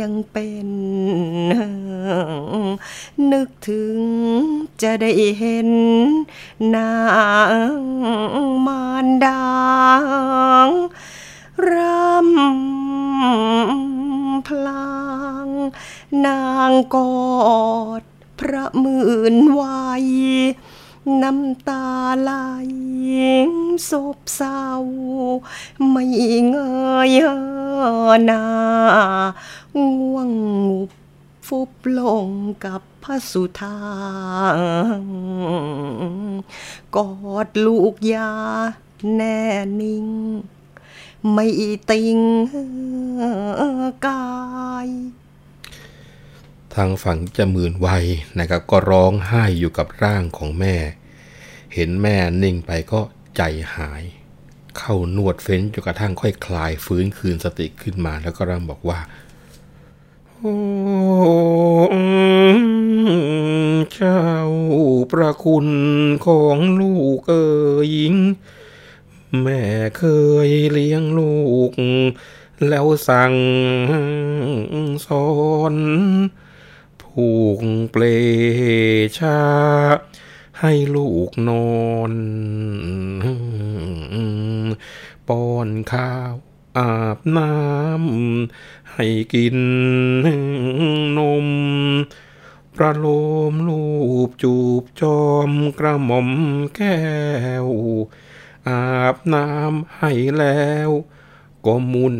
[0.00, 0.68] ยังเป็น
[3.30, 3.98] นึกถึง
[4.82, 5.70] จะได้เห็น
[6.74, 6.92] นา
[7.78, 7.80] ง
[8.66, 9.42] มารดา
[11.68, 14.98] รำพลา
[15.46, 15.48] ง
[16.26, 17.12] นางกอ
[18.00, 18.02] ด
[18.38, 20.06] พระหมื่นวัย
[21.22, 21.84] น้ำตา
[22.22, 22.32] ไหล
[23.90, 24.64] ซบเศร้า
[25.90, 26.04] ไม่
[26.48, 26.56] เง
[27.08, 27.10] ย
[28.24, 28.44] หน้า
[29.76, 30.30] ง่วง
[30.66, 30.90] ngu บ
[31.46, 32.28] ฟุบลง
[32.64, 33.78] กับพระสุธา
[36.96, 37.10] กอ
[37.46, 38.32] ดลูกยา
[39.14, 39.40] แน่
[39.80, 40.06] นิ่ง
[41.32, 41.46] ไม่
[41.90, 42.18] ติง
[44.06, 44.24] กา
[44.86, 44.88] ย
[46.74, 48.04] ทางฝั่งจะมื่นวัย
[48.38, 50.74] นะครับก็ร้องไห้อยู่กับร่างของแม่
[51.74, 53.00] เห็นแม่นิ่งไปก็
[53.36, 53.42] ใจ
[53.74, 54.02] หาย
[54.78, 59.00] เข้านวดเฟ้นจนกระทั่งค่อยคลายฟื้นคืนสติขึ้นมาแล้วก็ร่ำบอกว่า
[60.34, 60.56] โอ้
[63.94, 64.24] เจ้า
[65.12, 65.68] ประคุณ
[66.26, 67.50] ของลูกเอ๋
[67.90, 67.92] ย
[69.42, 69.62] แม่
[69.98, 70.04] เค
[70.48, 71.72] ยเลี้ยงลูก
[72.68, 73.34] แล้วสั่ง
[75.06, 75.28] สอ
[75.72, 75.76] น
[77.12, 77.60] ผูก
[77.92, 78.04] เปล
[79.18, 79.40] ชา
[80.60, 82.12] ให้ลูกนอน
[85.28, 86.34] ป้อนข้าว
[86.78, 89.58] อาบน้ำให้กิน
[91.18, 91.46] นม
[92.76, 93.06] ประโล
[93.52, 93.82] มลู
[94.28, 96.30] บจูบจอมกระหม่อม
[96.76, 97.00] แก้
[97.64, 97.66] ว
[98.68, 100.90] อาบน้ำให้แล้ว
[101.66, 102.18] ก็มุน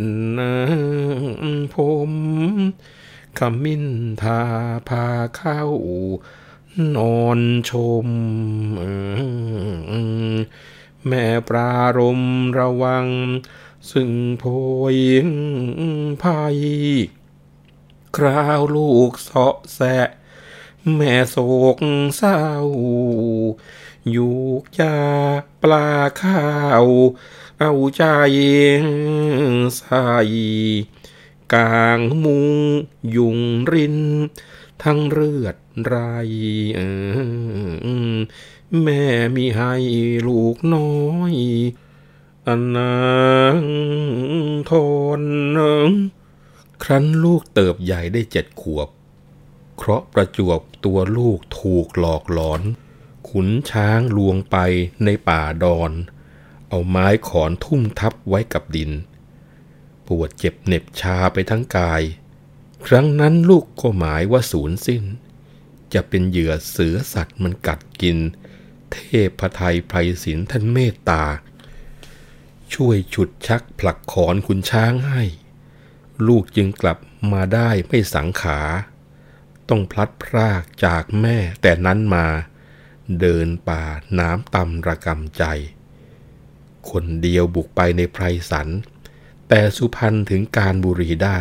[1.74, 1.76] ผ
[2.10, 2.12] ม
[3.38, 3.84] ขมิ้น
[4.22, 4.40] ทา
[4.88, 5.62] พาเข้า
[6.96, 7.40] นอน
[7.70, 7.72] ช
[8.06, 8.08] ม
[11.06, 12.20] แม่ปรารม
[12.58, 13.06] ระวัง
[13.90, 14.44] ซึ่งโพ
[14.94, 14.96] ย
[16.22, 16.58] ภัย
[18.16, 19.98] คราวลูกเสาะแสะ
[20.94, 21.36] แม่โศ
[21.76, 21.78] ก
[22.16, 22.40] เศร้า
[24.10, 24.38] อยู่
[24.78, 24.98] ยา
[25.62, 25.88] ปลา
[26.20, 26.44] ข้า
[26.84, 26.86] ว
[27.60, 28.04] เอาใจ
[29.76, 30.04] ใส่
[31.54, 32.48] กลางมุง
[33.16, 33.38] ยุง
[33.72, 33.98] ริน
[34.82, 35.96] ทั้งเลือดไร
[38.82, 39.02] แม่
[39.36, 39.74] มีให้
[40.26, 41.00] ลูกน้อ
[41.32, 41.34] ย
[42.46, 42.94] อันนา
[43.56, 43.64] ง
[44.70, 44.72] ท
[45.20, 45.22] น
[46.82, 48.88] ครั้นลูกเติบใหญ่ได้เจ็ดขวบ
[49.76, 52.62] เพราะประจวบตัวลูกถูกหลอกหลอน
[53.28, 54.56] ขุนช้างลวงไป
[55.04, 55.92] ในป่าดอน
[56.68, 58.90] เอาไม้ขอนทุ่มทับไว้กับดิน
[60.10, 62.02] ปวดเจ็บเหน็บชาไปทั้งกาย
[62.86, 65.04] ครั้งนั้นลูกก็หมายว่าสูญสิ้น
[65.92, 68.18] จะเป็นเหยื่อเสือสัตว์มันกัดกิน
[68.92, 68.98] เท
[69.38, 71.24] พไทยไพรศิลท่านเมตตา
[72.74, 75.22] ช่วยฉุดชักผลักขอนขุนช้างให้
[76.26, 76.98] ลูกจึงกลับ
[77.32, 78.60] มาได้ไม่สังขา
[79.68, 82.26] ต้องพลัดพรากจากแม่แต่นั้นมา
[83.20, 83.82] เดินป่า
[84.18, 85.44] น้ำตำระกำใจ
[86.90, 88.68] คนเดียวบุกไปในไพรสัน
[89.52, 91.38] แต่สุพรรณถึงการบุรีได้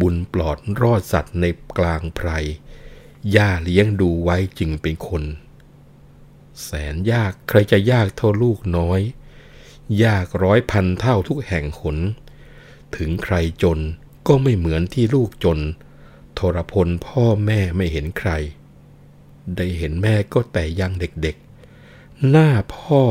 [0.00, 1.44] บุญปลอดรอดสัตว์ใน
[1.78, 2.28] กลางไพร
[3.36, 5.22] ย่าเลี้ยงดูไว้จึงเป็นคน
[6.62, 9.00] แสนยากใครจะยากเท่าลูกน้อย
[10.04, 11.98] ยากร้อยพันเท่าทุกแห่งหน
[12.96, 13.80] ถึงใครจน
[14.26, 15.58] ก็ไม่เหมือนที่ลูกจน
[16.38, 18.30] ทรพลพ่อแม่ไม่เห็นใคร
[19.56, 23.02] ได้เห็นแม่ก็แต่ยังเด็กๆ หน้าพ่อ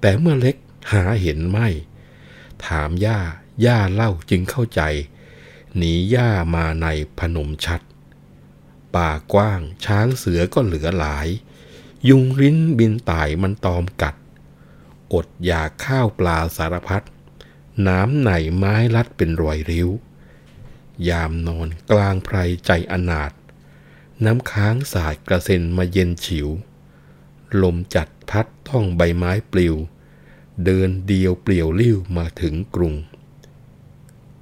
[0.00, 0.56] แต่เมื่อเล็ก
[0.92, 1.68] หาเห็นไม่
[2.66, 3.18] ถามย่า
[3.64, 4.82] ย่าเล่าจึงเข้าใจ
[5.76, 6.86] หนีย่ามาใน
[7.18, 7.80] พนมชัด
[8.94, 11.28] ป่ากว้างช้างเสือก็เหลือหลาย
[12.08, 14.14] ยุงริ้นบินต่ายมันตอมกัด
[15.12, 17.04] อดอยากข้าวปลาสารพัด
[17.88, 19.88] น้ำไหนไม้ลัดเป็นรอยริ้ว
[21.08, 22.36] ยามนอนกลางไพร
[22.66, 23.32] ใจอนาถ
[24.24, 26.48] น้ำค้างสาดกระเซ็นมาเย็นฉิว
[27.62, 29.74] ลมจัดพัดต้องใบไม้ปลิว
[30.62, 32.94] เดินเดียวเปลี่ยวลิ้วมาถึงกรุง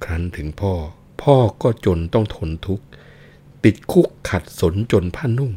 [0.03, 0.75] ครั้นถึงพ่อ
[1.21, 2.85] พ่อก็จนต้องทนทุกข์
[3.63, 5.53] ติดคุกขัดสนจนผ้านุ่ง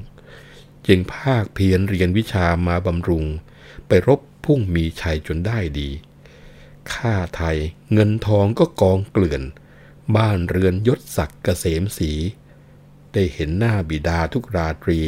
[0.87, 3.25] จึงภาคเพียรเรียนวิชามาบำรุง
[3.87, 5.89] ไปรบพุ่งมีชัยจนได้ดี
[6.93, 7.59] ค่าไทย
[7.93, 9.43] เงินทองก็กองเกลื่อน
[10.17, 12.13] บ้านเรือนยศศักดิ์เกษมสี
[13.13, 15.01] ได้เห็นหน้าบิดาทุกราตรี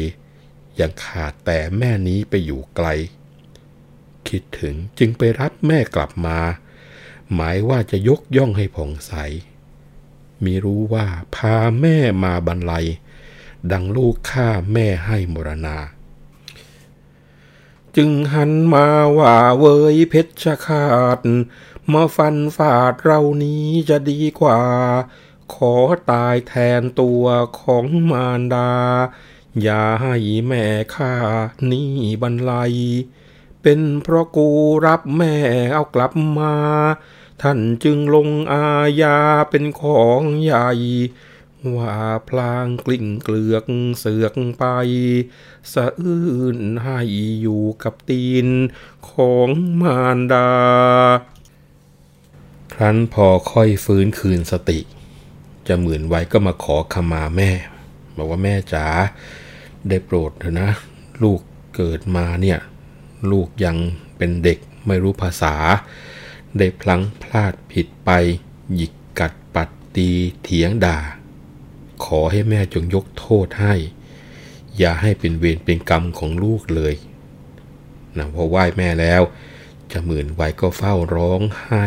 [0.79, 2.87] ยังขาดแต่แม่นี้ไปอยู่ไกล
[4.27, 6.39] คิดถึงจึงไปรับแม่กลับมา
[7.33, 9.13] หมายว่าจะยกย่องให้ผ่องใส
[10.43, 11.05] มีรู้ว่า
[11.35, 12.87] พาแม่มาบรรลัย
[13.71, 15.77] ดังลูกข้าแม่ให้มรณา
[17.95, 21.19] จึงหันมาว่าเวยเพชรขาด
[21.91, 24.59] มาฟันฝาดเรานี้จะดีกว่า
[25.53, 25.75] ขอ
[26.11, 27.23] ตายแทนตัว
[27.59, 28.71] ของมารดา
[29.61, 30.15] อย่าให้
[30.47, 31.13] แม่ข้า
[31.71, 32.73] นี่บรรลัย
[33.61, 34.47] เป็นเพราะกู
[34.85, 35.35] รับแม่
[35.73, 36.55] เอากลับมา
[37.41, 38.65] ท่านจึงลงอา
[39.01, 39.17] ญา
[39.49, 40.69] เป็นของใหญ่
[41.75, 41.95] ว่า
[42.29, 43.65] พลางกลิ่งเกลือก
[43.99, 44.63] เสือกไป
[45.73, 46.99] สะอื้นให้
[47.41, 48.47] อยู่กับตีน
[49.09, 49.49] ของ
[49.81, 50.49] มารดา
[52.73, 54.79] ครั้นพอค่อยฟื้นคืนสติ
[55.67, 57.51] จะหมื่นไว้ก็มาขอขมาแม่
[58.17, 58.85] บอกว่าแม่จ๋า
[59.89, 60.69] ได้โปรดเถอะนะ
[61.21, 61.39] ลูก
[61.75, 62.59] เกิดมาเนี่ย
[63.31, 63.77] ลูกยัง
[64.17, 65.55] เป็นเด็กไม่รู้ภาษา
[66.57, 68.09] ได้พลั้งพลาดผิดไป
[68.75, 70.09] หยิกกัดปัดตี
[70.41, 70.97] เถียงด่า
[72.05, 73.73] ขอให้แม่จงยกโทษให้
[74.77, 76.95] อย่าให้เป็นเวรเป็นกรรมของลูกเลย
[78.17, 79.21] นะพอไหว้แม่แล้ว
[79.91, 81.85] จะหมื่นไว้ก็เฝ้าร้องไห้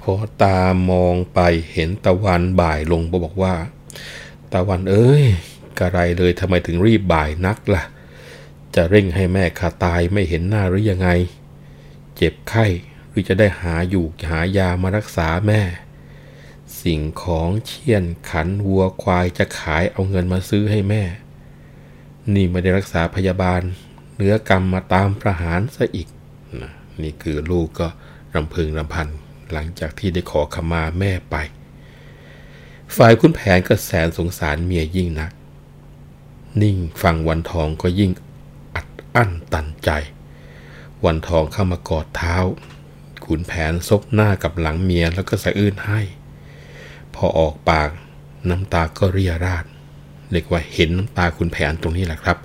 [0.00, 1.40] พอตามองไป
[1.72, 3.54] เห็นตะวันบ่ายลงบอกว่า
[4.52, 5.24] ตะวันเอ้ย
[5.78, 7.84] กระไรเลยทำไมถึงรีบบ่ายนักละ่ะ
[8.78, 11.08] จะเร่งให้แม่ข้าตายไม่เห็นหน้าหรือยังไง
[12.16, 12.66] เจ็บไข้
[13.08, 15.62] หรือจะได้หาอยู่หายามารักษาแม่
[16.82, 21.02] สิ่งของเชี่ยนขันวัวควายจะขายเอาเงินมาซื้อให้แม่
[22.34, 23.60] นี่ไม่ได้รักษาพยาบาล
[24.16, 26.08] เนื้อกรรมมาตามประหารซะอีก
[26.60, 27.88] นะนี่คือลูกก็
[28.34, 29.08] รำพึงรำพัน
[29.52, 31.36] หลังจากที่ได้ขอขมาแม่ไป
[32.96, 35.30] ฝ่ายคุณแผนก็แสนสงสารเมียยิ่งนัก
[36.62, 38.10] นิ่งฟังวันทองก็ยิ่ง
[39.18, 39.90] อั้นตันใจ
[41.04, 42.36] วันทองเข้ามากอดเท้า
[43.24, 46.00] ขุนแผนซบหน้ากับหลังเมียแล้วก็สะอื้นให้
[47.14, 47.90] พอออกปาก
[48.48, 49.64] น้ำตาก็เรียราด
[50.30, 52.38] เรียกว่าเห็นน้ำตาคุณแผนตรงนี้แหละครับ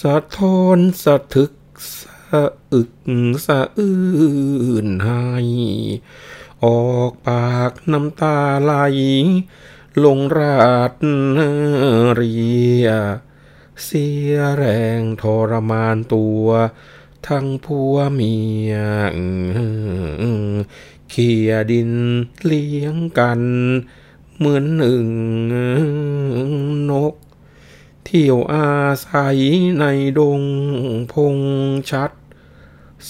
[0.00, 1.52] สะท้อนสะทึก
[1.98, 2.92] สะอึก
[3.46, 3.96] สะอื้
[4.86, 5.24] นให้
[6.64, 8.72] ออกปากน้ำตาไหล
[10.04, 10.92] ลงราด
[12.14, 12.36] เรี
[12.84, 12.86] ย
[13.84, 14.64] เสียแร
[15.00, 16.46] งทรมานตัว
[17.28, 18.36] ทั้งผัวเมี
[18.70, 18.72] ย
[21.10, 21.92] เขียดิน
[22.44, 23.40] เลี้ยงกัน
[24.36, 25.06] เหมือนหนึ่ง
[26.90, 27.14] นก
[28.04, 28.70] เที่ยวอา
[29.06, 29.38] ศัย
[29.80, 29.84] ใน
[30.18, 30.42] ดง
[31.12, 31.36] พง
[31.90, 32.10] ชัด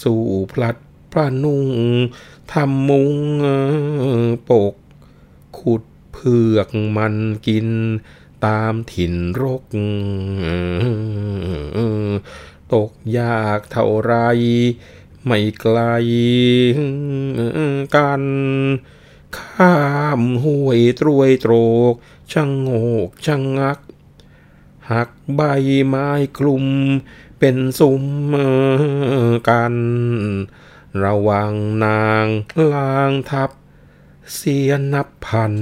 [0.03, 0.77] สู่พลัด
[1.13, 1.69] พระนุ่ง
[2.53, 3.15] ทำมุง
[4.49, 4.75] ปก
[5.59, 5.83] ขุด
[6.21, 7.69] เผือกมันกิน
[8.47, 9.63] ตามถิ่นรก
[12.73, 14.15] ตกยากเท่าไร
[15.25, 15.79] ไม่ไกล
[17.97, 18.23] กัน
[19.39, 19.79] ข้า
[20.21, 21.55] มห้วยตรวยโตร
[21.93, 21.95] ก
[22.33, 22.71] ช่างโง
[23.07, 23.79] กช่างงัก
[24.91, 25.41] หักใบ
[25.87, 26.67] ไม้คลุม
[27.39, 28.05] เป็นซุ้ม
[29.49, 29.75] กัน
[31.03, 31.53] ระวัง
[31.85, 32.27] นาง
[32.73, 33.51] ลางทับ
[34.35, 35.55] เสียนับพัน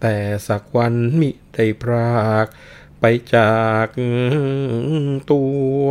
[0.00, 0.16] แต่
[0.48, 2.46] สักวันมิได้พราก
[3.00, 3.86] ไปจาก
[5.32, 5.42] ตั
[5.82, 5.86] ว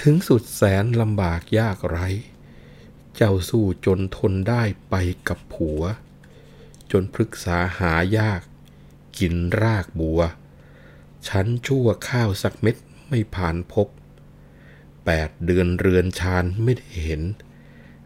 [0.00, 1.98] ถึงสุดแสนลำบากยากไร
[3.16, 4.94] เจ้าสู้จนทนได้ไป
[5.28, 5.82] กับผัว
[6.90, 8.40] จนพฤกษาหายาก
[9.18, 10.20] กินรากบัว
[11.28, 12.76] ฉันชั่วข้าวสักเม็ด
[13.08, 13.88] ไม่ผ่านพบ
[15.04, 17.22] แปดเดือนเรือนชานไม่ได้เห็น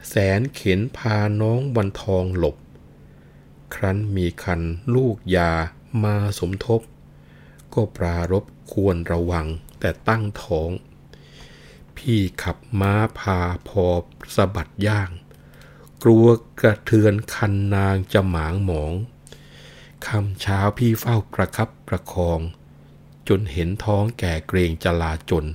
[0.08, 2.56] แสนเข็นพาน้องวันทองหลบ
[3.74, 4.60] ครั้นมีคัน
[4.94, 5.52] ลูกยา
[6.04, 6.80] มาสมทบ
[7.74, 9.46] ก็ปรารบควรระวัง
[9.80, 10.70] แต่ตั้งท้อง
[11.96, 13.38] พี่ขับม้าพา
[13.68, 13.84] พอ
[14.36, 15.10] สะบัดย่าง
[16.02, 16.26] กลัว
[16.60, 18.94] กระเทือนคันนางจะหมางหมอง
[20.06, 22.40] คำเช้าพี่เฝ้าประคับประคอง
[23.28, 25.46] จนเห็นท้องแก่เกรงจะลาจน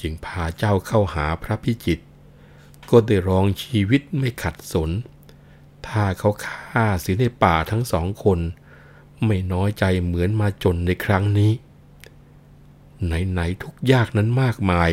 [0.00, 2.04] จึงพาเจ้าเข้าหาพระพิจิตร
[2.92, 4.90] ก็ได้ร้องชีวิตไม่ขัดสน
[5.86, 8.38] ถ้าเขาฆ่าเสียในป่าทั้งสองคน
[9.26, 11.52] ไม่น้อยใจเหมือนมาจนในครั้งนี้
[13.04, 14.90] ไหนๆทุกยากนั้นมากมาย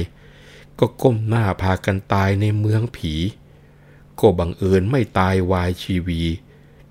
[0.79, 3.13] ก็ก้มหน้าพากันตายในเมืองผี
[4.19, 6.21] ก็บังเอิญไม่ตายวายชีวี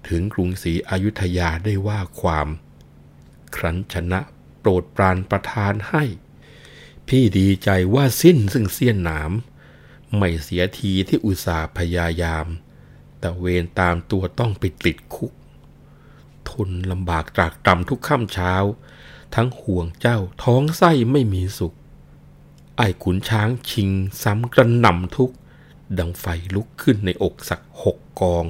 [0.08, 2.48] ถึงกรุงศรีอยุธยาได้ว่าความ
[3.56, 4.20] ครั้นชนะ
[4.58, 6.04] โปรดปรานประทานให้
[7.08, 9.32] พี่ดีใจว่าสิ้นซึ่งเสี้ยนหนาม
[10.16, 12.46] ไม่เสียทีที่อุตส่าห์พยายาม
[13.18, 15.32] แต่เวรตามตัวต้องไปติดคุก
[16.50, 18.52] ทนลำบากตรากตรำทุกค่ำเช้า
[19.34, 21.74] ทั้งห่วงเจ้าท้องไส้ไม่มีสุข
[22.76, 23.90] ไอ้ขุนช้างชิง
[24.22, 25.32] ซ้ำกระหน่ำทุก
[25.98, 28.44] ดังไฟลุกขึ้นในอกสักหกกอง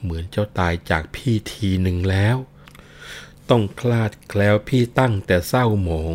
[0.00, 2.36] เหมือนเจ้าตายจากพี่ทีหนึ่งแล้ว
[3.50, 6.14] ต้องคลาดแคล้วพี่ตั้งแต่เศร้าหมอง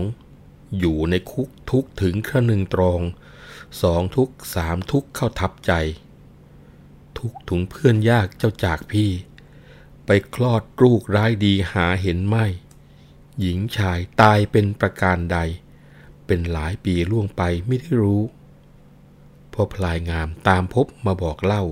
[0.80, 3.02] อยู่ในคุกทุกถึงคระหนึ่งตรอง
[3.82, 5.74] สองทุกสามทุกเข้าทับใจ
[7.18, 9.12] ทุกถุงเพื่อนยากเจ้าจากพี่
[10.06, 12.46] ไปคลอดลูกร้ายดีหาเห็นไม่
[13.40, 15.38] หญิงชายตายเป็นประการใด
[16.26, 18.22] เป็นหลายปีล่วงไปไม่ได้รู้
[19.54, 21.64] พอพลายงามตามพบมาบอกเล่า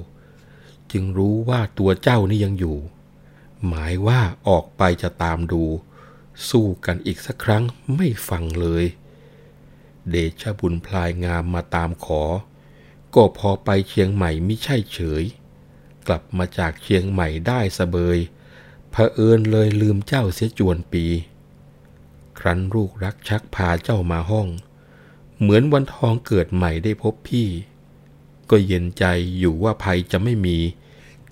[0.91, 2.77] จึงรู้ว่าตัวเจ้านี่ยังอยู่
[3.67, 5.63] หมายว่าออกไปจะตามดู
[6.49, 7.63] สู้กันอีกสักครั้ง
[7.95, 8.85] ไม่ฟังเลย
[10.09, 12.23] เดชบุญพลายงามมาตามขอ
[13.15, 15.23] ก็พอไปเชียงใหม่ไม่ใช่เฉย
[16.07, 18.17] กลับมาจากเชียงใหม่ได้สะเบย
[18.91, 21.05] เผอิญเลยลืมเจ้าเสียจวนปี
[22.39, 24.47] ครั้นลูกรักชักพาเจ้ามาห้อง
[25.39, 27.47] เหมือนวันทองเกิดใหม่ได้พบพี่
[28.49, 29.05] ก็เย็นใจ
[29.39, 30.57] อยู่ว่าภัยจะไม่มี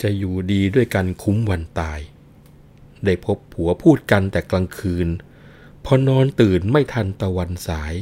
[0.02, 2.00] จะอยู่ดีด้วยกันคุ้มวันตาย
[3.06, 5.08] ได้พบผัวพูดกันแต่กลางคืน
[5.86, 7.94] พอนอนตื่นไม่ทันตะวันสาย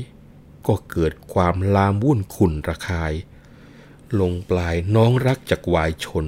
[0.67, 3.13] ก็เกิดความลามวุ่นขุ่นระคาย
[4.19, 6.25] ลงปลายน้องรักจากวายชน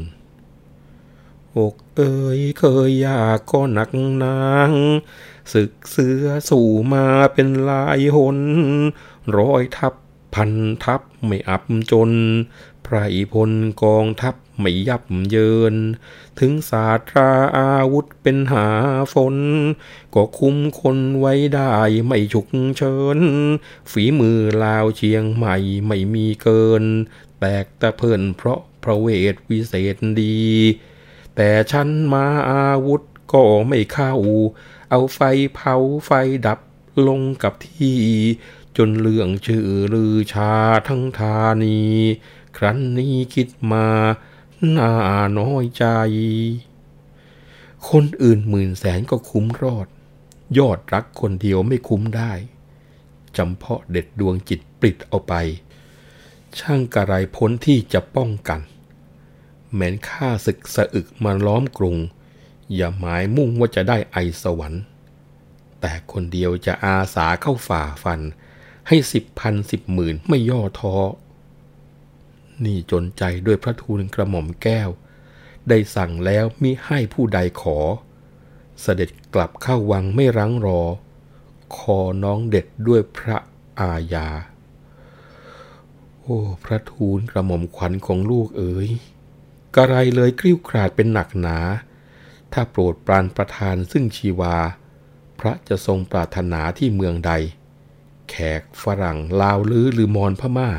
[1.58, 3.89] อกเอ่ยเคยอยากก็หนัก
[4.23, 4.71] นาง
[5.54, 8.38] ศึกเสือสู่มาเป็นลายหน
[9.38, 9.93] ร้อยทับ
[10.34, 10.52] พัน
[10.84, 12.12] ทับไม่อับจน
[12.84, 12.95] ไพร
[13.34, 13.52] พล
[13.84, 15.76] กองทัพ ไม่ยับเยิน
[16.39, 18.67] ถึงศาสตราอาวุธเป็นหา
[19.13, 19.36] ฝน
[20.13, 21.74] ก็คุมคนไว้ได้
[22.08, 23.19] ไม่ฉุกเฉิน
[23.91, 25.56] ฝีมือลาวเชียงใหม่
[25.88, 26.84] ไม่มีเกิน
[27.39, 30.39] แตกตะเพิ่นเพราะพระเวทวิเศษดี
[31.36, 33.02] แต่ฉันมาอาวุธ
[33.34, 34.13] ก็ไม่เข้า
[34.89, 35.19] เอาไฟ
[35.56, 36.12] เผาไฟ
[36.48, 36.60] ดับ
[37.08, 38.00] ลงกับที่
[38.78, 40.54] จนเรื่องชื่อลือชา
[40.88, 41.80] ทั้งธานี
[42.58, 43.88] ครั้นนี้คิดมา
[44.78, 44.91] น่า
[45.39, 45.86] น้อยใจ
[47.89, 49.88] คนอื่นหมื่นแสนก็คุ้มรอด
[50.58, 52.34] ยอดรักคนเดียวไม่คุ้มได้
[53.38, 55.34] จำเพาะเด็ดดวงจิตปลิดเอาไป
[56.60, 58.62] ช่างกระไรพ้นที่จะป้องกัน
[59.74, 61.98] แม้นข้าศึกสะอึกมาล้อมกรุง
[62.76, 64.84] อย่าหมายมุ่งว่าจะได้ไอสวรรค์
[65.82, 68.19] แต่คนเดียวจะอาสาเข้าฝ่าฟัน
[68.88, 70.95] ให้สิบพันสิบหมื่นไม่ย่อท้อ
[72.65, 74.89] นี่จนใจด้วยพระทูลกระหม่อมแก้ว
[75.69, 77.78] ได้สั่งแล้วมิให้ผู้ใดขอ
[78.82, 80.82] เสด็จกลับเข้าวังไม่รั้งรอ
[81.76, 83.38] คอน้องเด็ดด้วยพระ
[83.80, 84.28] อาญา
[86.22, 88.89] โอ้ พระทูลกระหม่อมขวัญของลูกเอ๋ย
[89.76, 91.58] กระไรเลยกริ้วกราดเป็นหนักหนา
[92.54, 94.56] ถ้าโปรดปรานประทานซึ่งชีวา
[95.39, 97.32] พระจะทรงปรารถนาที่เมืองใด
[98.30, 100.69] แขกฝรั่งลาวลือหรือมอญพม่า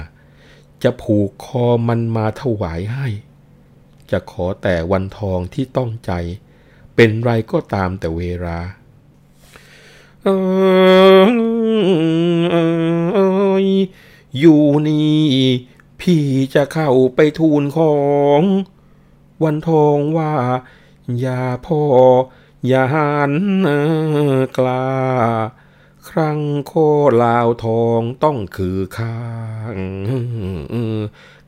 [0.83, 3.09] จะผูกคอมันมาถวายให้
[4.11, 6.13] จะขอแต่วันทองที่ต้องใจ
[6.95, 8.59] เป็นไรก็ตามแต่เวลา
[10.27, 10.29] อ
[13.65, 13.67] ย
[14.39, 15.29] อยู่นี่
[16.01, 16.25] พี่
[16.55, 17.97] จะเข้าไปทูลขอ
[18.41, 18.43] ง
[19.43, 20.33] วันทองว่า
[21.21, 21.81] อย่าพ่อ
[22.67, 23.33] อย่าหัน
[24.57, 24.85] กล้า
[26.11, 26.73] ครั้งโค
[27.25, 29.21] ลาวทองต้องคือข้า
[29.75, 29.77] ง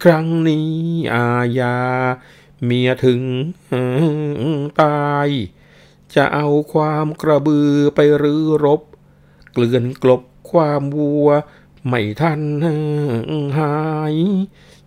[0.03, 0.71] ครั้งนี้
[1.15, 1.77] อาญา
[2.65, 3.23] เมียถึง
[4.83, 5.29] ตาย
[6.15, 8.81] จะเอาความกระบือไปรื้อรบ
[9.53, 11.29] เกลื่อนกลบความวัว
[11.87, 12.43] ไม่ทัน
[13.59, 13.77] หา
[14.13, 14.17] ย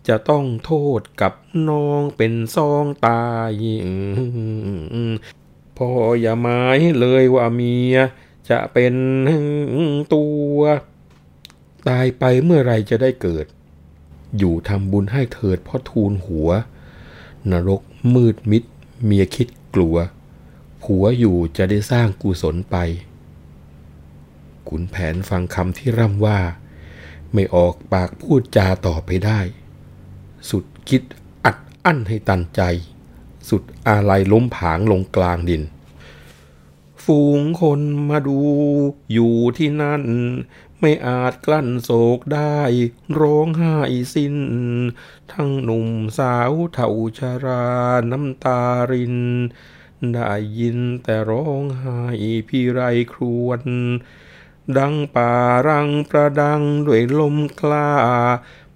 [0.08, 1.34] จะต้องโทษกับ
[1.70, 3.52] น้องเป็นซองตาย
[5.78, 7.96] พ่ออย่าหมายเลยว่าเมีย
[8.50, 8.94] จะเป็น
[10.14, 10.58] ตัว
[11.90, 13.46] ตายไปเมื่อไรจะได้เกิด
[14.38, 16.50] อยู่ทำบุญให้เถิดพ่อทูลหัว
[17.52, 17.82] นรก
[18.14, 18.64] มืดมิด
[19.04, 19.96] เมียคิดกลัว
[20.84, 22.78] ผัวอยู่จะได้สร้างกุศลไป
[24.68, 26.40] ขุนแผนฟังคำที่ร่ำว่า
[27.34, 29.40] ไม่ออกปากพูดจาต่อไปได้
[30.50, 31.02] สุดคิด
[31.46, 32.62] อัดอั้นให้ตันใจ
[33.50, 35.64] สุดอาลัยล้มผางลงกลางดิน
[37.06, 38.40] ฝูงคนมาดู
[39.14, 40.04] อยู่ที่นั่น
[40.80, 42.60] ไม่อาจกลั้นโศกได้
[43.20, 43.78] ร้องไห้
[44.14, 44.36] สิ้น
[45.34, 47.66] ทั้งหนุ่มสาวเท่าชารา
[48.12, 49.18] น้ำตาริน
[50.14, 52.02] ได้ยินแต่ร้องไห้
[52.48, 52.82] พี่ไร
[53.14, 53.62] ครวน
[54.78, 55.34] ดังป่า
[55.68, 57.92] รังประดังด้วยลมกล้า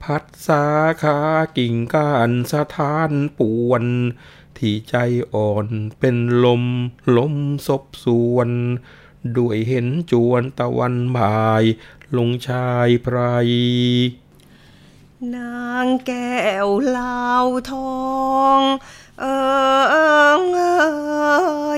[0.04, 0.66] พัดสา
[1.04, 1.18] ขา
[1.58, 3.86] กิ่งก้านสะท้านป่วน
[4.60, 4.96] ที่ใจ
[5.34, 5.68] อ่อน
[6.00, 6.64] เป็นลม
[7.18, 7.36] ลม
[7.68, 8.06] ศพส
[8.36, 8.50] วน
[9.38, 11.64] ด้วยเห็นจวนตะวันบ่าย
[12.18, 13.18] ลงชายไพร
[15.36, 18.04] นางแก้วลาวทอ
[18.60, 18.62] ง
[19.20, 19.40] เอิ
[20.40, 20.62] งเอ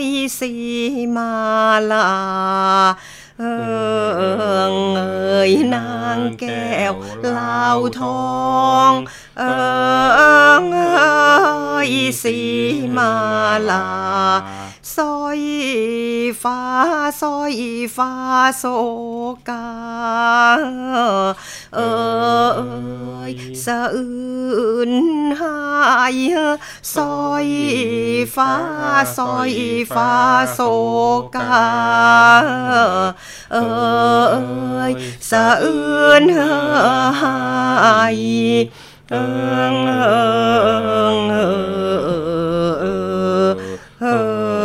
[0.04, 0.06] ย
[0.40, 0.54] สี
[1.16, 1.34] มา
[1.92, 2.10] ลา
[3.42, 5.02] เอิงเอ
[5.50, 6.94] ยนางแก้ว
[7.36, 8.30] ลาวทอ
[8.92, 8.94] ง
[9.40, 9.54] เอิ
[10.62, 10.80] งเอ
[11.88, 12.38] ยสี
[12.98, 13.12] มา
[13.70, 13.86] ลา
[14.96, 15.40] สร้อย
[16.44, 16.60] ฟ้า
[17.22, 17.52] สร้อย
[17.98, 18.12] ฟ้า
[18.58, 18.64] โศ
[19.50, 19.68] กา
[21.76, 21.80] เอ
[23.30, 23.32] ย
[23.66, 23.80] สะ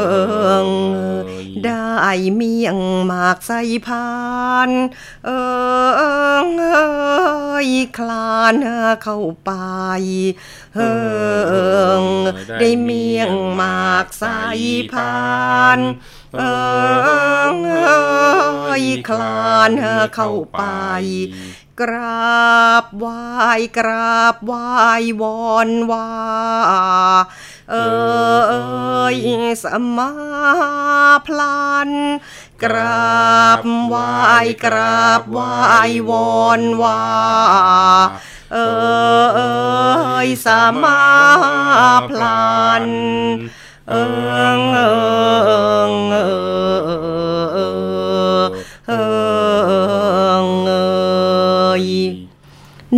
[0.06, 0.08] อ
[0.64, 0.66] ง
[1.64, 2.04] ได้
[2.34, 4.08] เมียงหมากใส่พา
[4.68, 4.70] น
[5.26, 5.42] เอิ
[6.44, 6.66] งเอ
[7.66, 8.54] ยคลาน
[9.02, 9.52] เข้าไป
[10.74, 10.94] เอิ
[12.02, 12.04] ง
[12.60, 14.40] ได้เมียงหมากใส่
[14.92, 15.16] พา
[15.76, 15.78] น
[16.38, 16.56] เอิ
[17.52, 19.70] งเอยคลาน
[20.14, 20.62] เข้าไป
[21.80, 23.22] กราบไหว้
[23.78, 24.66] กราบไหว้
[25.22, 26.10] วอนว่า
[27.70, 27.76] เอ
[29.14, 29.16] ย
[29.62, 30.12] สมา
[31.26, 31.90] พลัน
[32.62, 33.94] กราบไหว
[34.64, 35.38] กราบไหว
[36.08, 37.02] วอนว่า
[38.52, 38.58] เอ
[40.26, 40.46] ยส
[40.82, 41.00] มา
[42.08, 42.84] พลัน
[43.88, 44.04] เอิ
[44.58, 44.92] งเอิ
[45.90, 46.26] งเอิ
[46.88, 48.50] ง
[48.88, 49.02] เอิ
[50.44, 50.72] งเอ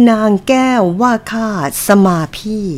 [0.08, 1.50] นางแก้วว่าข้า
[1.86, 2.68] สมาพี่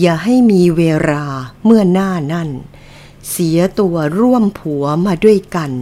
[0.00, 1.24] อย่าให้มีเวลา
[1.64, 2.50] เมื่อหน้านั่น
[3.30, 5.72] เสียตัวร่วมผัวมาด้วยกัน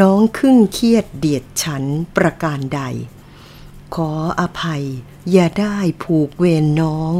[0.00, 1.84] น้องครึ่งเครียดเดียดฉัน
[2.16, 2.82] ประการใด
[3.94, 4.84] ขออภัย
[5.30, 7.14] อย่าได้ผูกเวรน้อง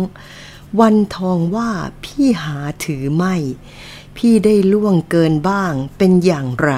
[0.81, 1.71] วันทองว่า
[2.05, 3.37] พี่หาถือไม่
[4.17, 6.73] พี่ได้ล่วงเกินบ้างเป็นอย่างไร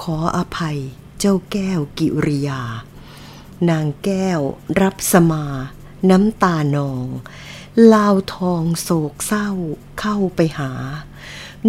[0.00, 0.78] ขออภัย
[1.18, 2.62] เจ้าแก้วกิริยา
[3.68, 4.40] นางแก้ว
[4.80, 5.44] รับสมา
[6.10, 7.06] น้ำตานอง
[7.94, 9.50] ลาวทองโศกเศร้า
[10.00, 10.72] เข้าไปหา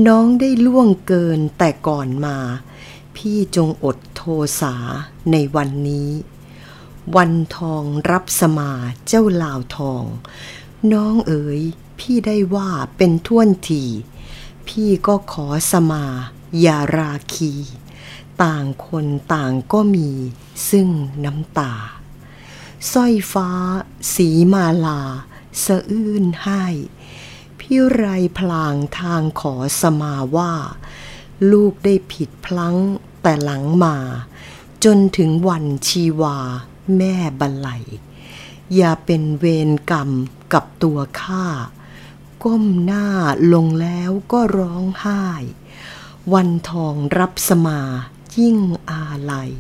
[0.08, 2.38] น้องได้ล่วงเกินแต่ก่อนมา
[3.16, 4.22] พี่จงอดโท
[4.62, 4.76] สา
[5.32, 6.12] ในวันนี้
[7.16, 8.72] วันทองรับสมา
[9.08, 10.04] เจ้าลาวทอง
[10.94, 11.62] น้องเอ๋ย
[12.00, 13.84] พี่ได้ว่าเป็นท่วนที
[14.68, 16.06] พี่ก็ขอสมา
[16.60, 17.54] อย่าราคี
[18.44, 20.10] ต่างคนต่างก็มี
[20.70, 20.88] ซึ่ง
[21.26, 21.74] น้ำตา
[22.92, 23.50] สร้อยฟ้า
[24.16, 25.02] สีมาลา
[25.64, 26.66] สะอื้นให้
[27.60, 28.06] พี่ไร
[28.38, 30.54] พลางทางขอสมาว่า
[31.52, 32.78] ลูกได้ผิดพลั้ง
[33.22, 33.98] แต่หลังมา
[34.84, 36.38] จนถึงวันชีวา
[36.98, 37.70] แม่บันไล
[38.76, 40.10] อย่าเป็นเวรกรรม
[40.54, 41.46] กับตัวข้า
[42.44, 43.08] ก้มหน้า
[43.54, 45.24] ลงแล้วก็ร้องไห้
[46.34, 47.80] วันทองรับสมา
[48.38, 48.58] ยิ่ง
[48.90, 49.52] อาลัย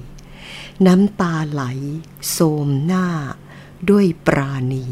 [0.85, 1.63] น้ำตาไหล
[2.29, 3.07] โสมหน้า
[3.89, 4.87] ด้วยปราณี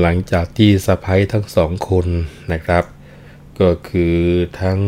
[0.00, 2.06] หลังจากที่สะพ้ยทั้งสองคน
[2.52, 2.84] นะครับ
[3.60, 4.16] ก็คือ
[4.60, 4.80] ทั้ง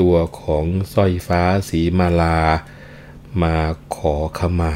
[0.00, 0.64] ตัวของ
[0.94, 2.38] สร้อยฟ้าสีมาลา
[3.42, 3.54] มา
[3.96, 4.74] ขอขมา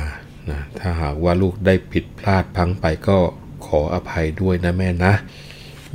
[0.51, 3.19] นะถ้าหากว่าลูกได้ผิดพลาดพังไปก็
[3.67, 5.15] ขออภัยด้วยนะแม่นะ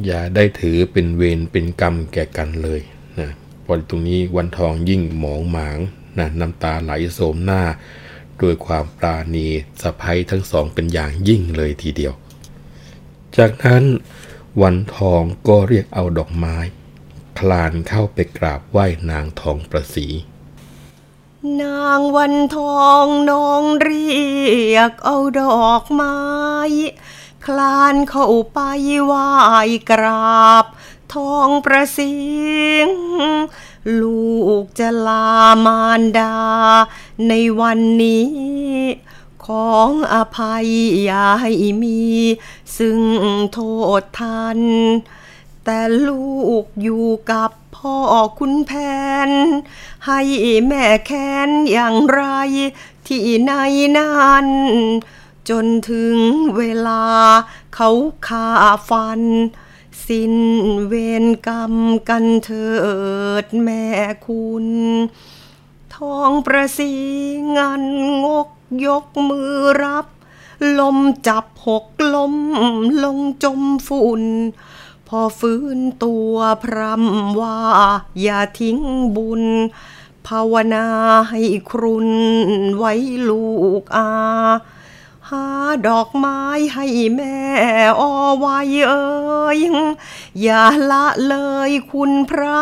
[0.06, 2.82] อย่าได้ถือเป็นเวรเป็นกรรมแก่กันเลย
[3.20, 3.30] นะ
[3.66, 5.80] พอตรงนี้วันทองยิ่งหมองหมาง
[6.20, 7.62] นะน้ำตาไหลโสมหน้า
[8.42, 9.48] ด้วยความปราณี
[9.82, 12.14] สะพ้ยทั้งสองเป็นอย่างยิ่งเลยทีเดียว
[13.38, 13.84] จากนั้น
[14.62, 16.58] วันทองก็เรียกเอาดอกไม้
[17.40, 20.08] คลานเข้าไปกราบไหว้นางทองประสี
[21.62, 24.10] นางวันทองน้องเรี
[24.76, 26.18] ยกเอาดอกไม้
[27.46, 28.60] คลานเข้าไป
[29.06, 29.28] ไหว้
[29.92, 30.66] กราบ
[31.14, 32.16] ทองประสิ
[32.86, 32.88] ง
[34.02, 35.30] ลูกจะลา
[35.66, 36.36] มารดา
[37.28, 38.28] ในวันนี้
[39.48, 40.68] ของอภัย
[41.04, 41.52] อย่าให้
[41.84, 42.02] มี
[42.78, 43.02] ซึ่ง
[43.54, 43.60] โท
[44.02, 44.60] ษทัน
[45.66, 46.26] แต่ลู
[46.64, 47.98] กอยู่กับพ่อ
[48.40, 48.72] คุณแผ
[49.28, 49.30] น
[50.08, 50.22] ให้
[50.68, 52.24] แม่แค้นอย่างไร
[53.08, 53.52] ที่ใน
[53.98, 54.48] นั้น
[55.50, 56.16] จนถึง
[56.58, 57.04] เวลา
[57.76, 57.90] เขา
[58.28, 58.50] ฆ่า
[58.90, 59.22] ฟัน
[60.08, 60.36] สิ้น
[60.88, 60.94] เว
[61.24, 61.74] รกรรม
[62.10, 62.68] กันเถิ
[63.44, 63.84] ดแม่
[64.26, 64.68] คุณ
[65.96, 66.94] ทองประสี
[67.58, 67.84] งาน
[68.24, 68.48] งก
[68.88, 69.52] ยกมือ
[69.84, 70.06] รับ
[70.80, 70.98] ลม
[71.28, 72.36] จับหกลม
[73.04, 74.24] ลงจมฝุ่น
[75.08, 77.60] พอฟื้นตัวพรำว่า
[78.22, 78.80] อย่าทิ้ง
[79.16, 79.44] บุญ
[80.28, 80.88] ภาวนา
[81.30, 82.10] ให้ครุน
[82.78, 82.94] ไว้
[83.30, 83.48] ลู
[83.82, 84.10] กอา
[85.30, 85.48] หา
[85.88, 86.42] ดอกไม้
[86.74, 87.38] ให้แม่
[88.00, 88.02] อ
[88.40, 89.06] ไว้เอ่
[89.58, 89.60] ย
[90.42, 91.36] อย่าละเล
[91.70, 92.60] ยคุณพระ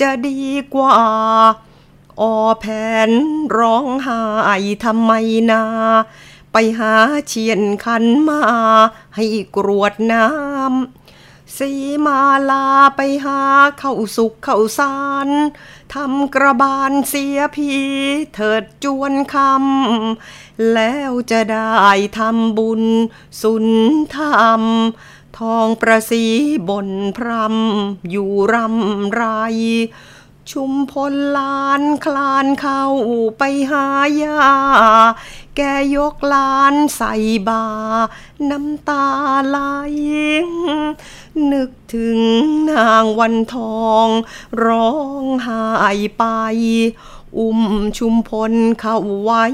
[0.00, 0.42] จะดี
[0.74, 0.94] กว่า
[2.32, 2.64] อแผ
[3.08, 3.10] น
[3.58, 4.18] ร้องไห้
[4.84, 5.12] ทำไม
[5.50, 5.62] นา
[6.52, 6.94] ไปหา
[7.28, 8.42] เชียนขันมา
[9.16, 9.24] ให้
[9.56, 11.72] กรวดน้ำสี
[12.06, 12.66] มาลา
[12.96, 13.40] ไปหา
[13.78, 14.96] เข้าสุกเข้าสา
[15.26, 15.28] ร
[15.94, 17.70] ทำกระบาลเสียพี
[18.34, 22.82] เถิดจวนคำแล้วจะได้ทำบุญ
[23.42, 23.66] สุน
[24.16, 24.62] ธรรม
[25.38, 26.24] ทองประสี
[26.68, 29.22] บนพรำอยู่รำไร
[30.50, 32.84] ชุมพลลานคลานเข้า
[33.38, 33.86] ไปหา
[34.22, 34.38] ยา
[35.56, 35.60] แก
[35.96, 37.14] ยกลานใส่
[37.48, 37.64] บา
[38.50, 39.06] น้ำตา
[39.48, 39.58] ไหล
[41.52, 42.18] นึกถึง
[42.70, 44.06] นางวันทอง
[44.64, 45.62] ร้องไห้
[46.18, 46.24] ไป
[47.38, 47.60] อุ้ม
[47.98, 49.44] ชุมพลเข้าไว้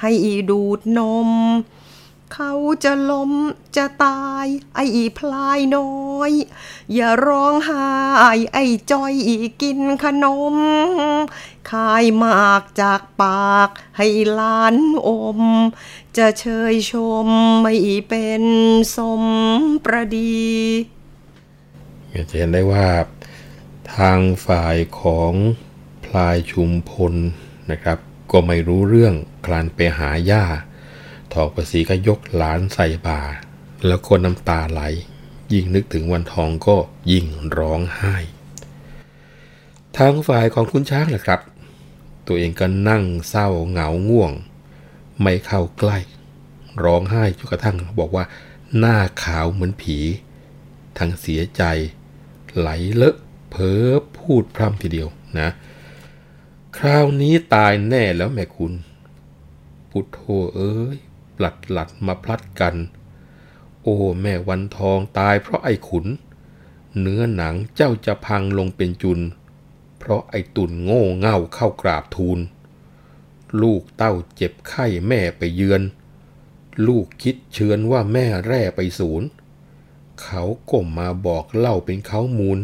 [0.00, 0.12] ให้
[0.50, 1.30] ดูดนม
[2.34, 2.52] เขา
[2.84, 3.32] จะล้ม
[3.76, 4.84] จะตาย ไอ้
[5.18, 6.32] พลายน้อย
[6.94, 7.86] อย่าร้องไห้
[8.54, 9.14] ไอ้จ้อย
[9.62, 10.56] กินขนม
[11.70, 14.74] คายหมากจากปากให้หลาน
[15.08, 15.40] อม
[16.16, 17.26] จะเชยชม
[17.62, 17.74] ไม่
[18.08, 18.42] เป็น
[18.96, 19.24] สม
[19.84, 20.44] ประดี
[22.30, 22.86] จะเห็นได้ว่า
[23.96, 25.32] ทางฝ่ายของ
[26.04, 27.14] พลายชุมพล
[27.70, 27.98] นะครับ
[28.32, 29.14] ก็ไม่รู้เรื่อง
[29.46, 30.44] คลานไปหาย่า
[31.34, 33.20] ทองประสีก็ยกหลานใส่บา
[33.86, 34.82] แล้วก็น้ำตาไหล
[35.52, 36.76] ยิ่งนึกถึงวันทองก็
[37.12, 37.26] ยิ่ง
[37.58, 38.16] ร้องไห้
[39.96, 41.40] ทางฝ่ายของคุณช้างแหละครับ
[42.26, 44.32] ตัวเองก็นั่งเศร้าเหงาง่วง
[45.22, 45.98] ไม่เข้าใกล้
[46.84, 48.24] ร้องไห้จนกระทั่งบอกว่า
[48.78, 49.98] หน้าขาวเหมือนผี
[50.98, 51.62] ทั้งเสียใจ
[52.56, 53.16] ไหลเลอะ
[53.50, 55.08] เพ้อพูดพร่ำทีเดียว
[55.38, 55.48] นะ
[56.76, 58.72] คราวนี้ตายแน่แล้วแม่คุณ
[59.90, 60.18] พุทโธ
[60.56, 60.98] เอ้ย
[61.40, 62.76] หลัดหลัดมาพลัดกัน
[63.82, 66.06] โอ้แม่วันทองตายเพราะไอ้ขุน
[67.00, 69.20] เนื้อหนังเจ้าจะพังลงเป็นจุน
[69.98, 72.38] เพราะไอ้ตุ่นโง่เง่าเข้ากราบทูล
[73.62, 75.82] ลูกเต้าเจ็บไข้แม่ไปเยือน
[76.86, 79.28] ลูกคิดเชือนว่าแม่แร่ไปศูนย์
[80.22, 82.58] เขาก้มมาบอกเล่าเป็นเขามูล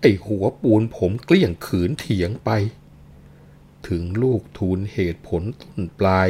[0.00, 2.50] ไอ้หัวปูนผมเกลี้ยงขืนเถียงไป
[3.88, 6.28] ถึงลูกทูลเหตุผลต้นปลาย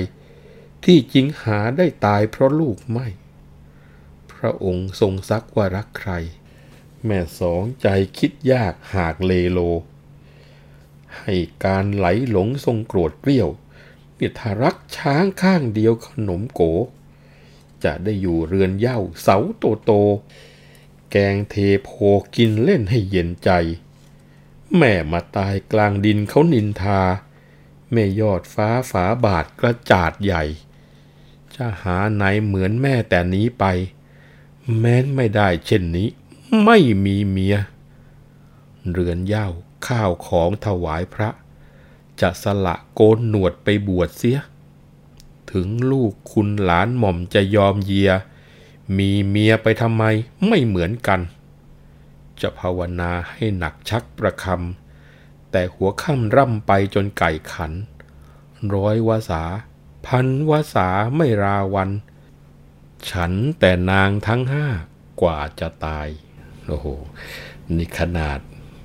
[0.84, 3.06] ที่จริงหาได้ตายเพราะลูกไม่
[4.32, 6.12] พระองค์ทรงซักว่ารักใคร
[7.06, 7.86] แม่สองใจ
[8.18, 9.60] คิดยากหากเลโล
[11.18, 13.48] ให้การไหลหลงทรงโกรธเกลี้ยว
[14.14, 16.60] เปียทารักช้างข้างเดียวขนมโก
[17.84, 19.92] จะได้อยู่เรือนเย้าเสาโตโต
[21.10, 21.88] แกงเทโพ
[22.36, 23.50] กินเล่นให้เย็นใจ
[24.76, 27.00] แม่มาตายกลางดินเขานินทา
[27.92, 30.44] แม่ยอดฟ้าฝาบาทกระจาดใหญ่
[31.62, 33.64] จะหาไหนเหมือนแม่แต่นี้ไป
[34.78, 36.08] แม้นไม่ได้เช่นนี้
[36.64, 37.56] ไม่มีเมีย
[38.90, 39.46] เรือนเย้า
[39.86, 41.30] ข้าวของถวายพระ
[42.20, 44.38] จะสละโกนหนวดไปบวชเสีย
[45.52, 48.10] ถึงลูกคุณหลานหม่อมจะยอมเยีย
[48.98, 50.04] มีเมียไปทำไม
[50.46, 51.20] ไม่เหมือนกัน
[52.40, 57.72] จะภาวนาให้หนักชักประคำแต่หัวค่ำร่ำไปจนไก่ขัน
[58.74, 59.42] ร้อยวาสา
[60.06, 61.90] พันวสาไม่ราวัน
[63.10, 64.66] ฉันแต่นางทั้งห้า
[65.22, 66.08] กว่าจะตาย
[66.66, 66.86] โอ้โห
[67.76, 68.38] นี่ขนาด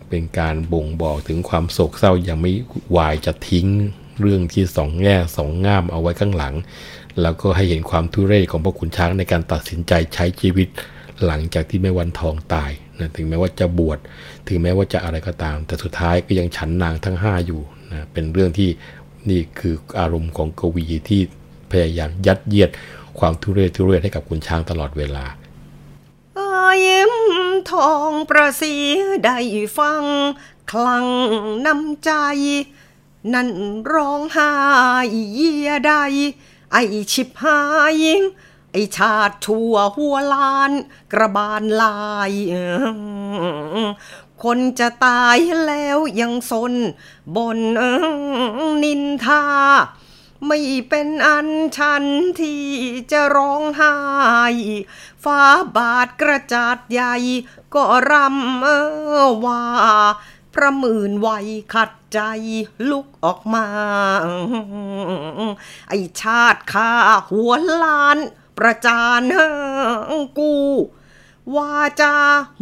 [0.10, 2.52] เป็นการบ่งบอกถึงความโศกเศร้ายังไม่
[2.98, 3.68] วายจะทิ้ง
[4.22, 6.56] เรื่องที่สองแง่สองง่ามเอาไว้ข้างหลัง
[7.22, 10.68] แล้วก็ให้เห็นความทุเรศของพวกขุนช้างในการตัดสินใจใช้ชีวิต
[11.26, 14.00] หลังจากที่แม่วันทองตายนะถึงแม้ว่าจะบวช
[14.48, 17.62] ถึงแม้ว่าจะอะไรก็ตาม แต่สุดท้ายก็ยังฉันนางทั้งห้าอยู่
[17.92, 18.70] นะเป็นเรื่องที่
[19.30, 21.22] นี่คืออารมณ์ของกวีที่
[21.72, 22.70] พยายามยัดเยียด
[23.20, 25.26] ความทุเรศทุเรศให้กับขุนช้างตลอดเวลา
[26.38, 27.14] อายิ้ม
[27.72, 28.76] ทองประสี
[29.24, 29.38] ได้
[29.78, 30.04] ฟัง
[30.72, 31.08] คลัง
[31.66, 32.12] น้ำใจ
[33.34, 33.50] นั่น
[33.92, 34.52] ร้องไห้
[35.34, 35.92] เยียใด
[36.72, 36.78] ไอ
[37.12, 37.60] ชิบหา
[37.94, 38.04] ย
[38.72, 40.72] ไอชาติทั่วหัวลาน
[41.14, 41.98] กระบาลลา
[42.30, 42.32] ย
[44.46, 46.74] คนจะตายแล้วยังสน
[47.36, 47.60] บน
[48.84, 49.44] นินทา
[50.48, 52.06] ไม่เป็นอันฉัน
[52.40, 52.64] ที่
[53.12, 53.96] จะร้องไห้
[55.24, 55.42] ฟ้า
[55.76, 57.16] บาทกระจาดใหญ่
[57.74, 58.68] ก็รำเอ
[59.18, 59.64] อว่า
[60.54, 62.20] พระหมื่นวัยขัดใจ
[62.90, 63.66] ลุกออกมา
[65.90, 66.92] ไอชาติข้า
[67.32, 67.52] หัว
[67.84, 68.18] ล้าน
[68.58, 69.22] ประจาน
[70.40, 70.54] กู
[71.56, 72.12] ว่าจะ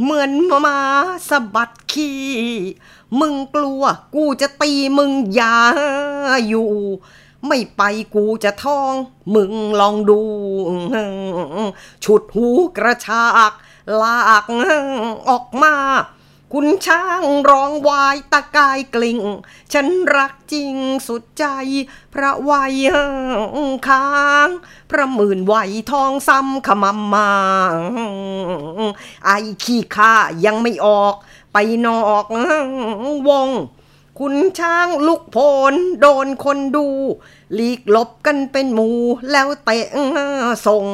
[0.02, 0.32] เหมือน
[0.66, 0.80] มา
[1.30, 2.20] สะบัดขี้
[3.20, 3.84] มึงกลัว
[4.16, 5.58] กูจะตีมึงอย่า
[6.48, 6.72] อยู่
[7.48, 7.82] ไม่ไป
[8.16, 8.94] กูจะท้อง
[9.36, 10.22] มึงลองดู
[12.04, 13.52] ฉุดหูกระชาก
[14.02, 14.44] ลาก
[15.30, 15.76] ออกมา
[16.56, 19.20] คุณช้างร้องวายตะกายกลิ่ง
[19.74, 20.76] ฉันรักจริง
[21.08, 21.46] สุดใจ
[22.14, 22.76] พระวัย
[23.88, 24.10] ค้า
[24.46, 24.48] ง
[24.90, 27.32] พระหมื่นวัยทองซ้ำขมำมา
[29.26, 30.14] ไอ้ขี้ข้า
[30.46, 31.16] ยังไม่ออก
[31.54, 32.26] ไปนอก
[33.28, 33.50] วง
[34.20, 35.38] คุณช้างลุกโพ
[35.72, 36.88] นโดนคนดู
[37.54, 38.90] หลีกลบกันเป็นหมู
[39.32, 39.88] แล้วเตะ
[40.68, 40.86] ส่ง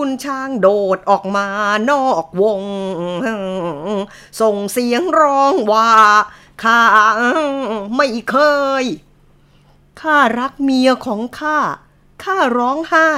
[0.00, 1.48] คุณช้างโดดออกมา
[1.90, 2.62] นอกวง
[4.40, 5.90] ส่งเสียงร้องว่า
[6.62, 6.80] ข้า
[7.96, 8.36] ไม่เค
[8.82, 8.84] ย
[10.00, 11.58] ข้ารักเมียของข้า
[12.24, 13.12] ข้าร้องไห้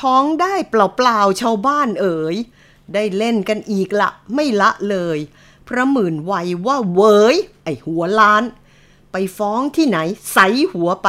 [0.00, 2.36] ท้องได้เปล่าๆชาวบ้านเอ๋ย
[2.94, 5.18] ได้เล่นกันอีกละไม่ละเลย
[5.66, 7.00] พระหมื่นวัยว่าเว
[7.32, 8.44] ยไอหัวล้าน
[9.12, 9.98] ไปฟ้องที่ไหน
[10.32, 10.38] ใส
[10.72, 11.08] หัวไป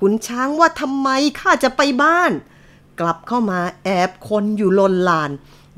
[0.00, 1.08] คุณช้างว่าทำไม
[1.40, 2.32] ข้าจะไปบ้าน
[3.00, 5.30] กลับเข้ามาแอบคนอยู่ลนลาน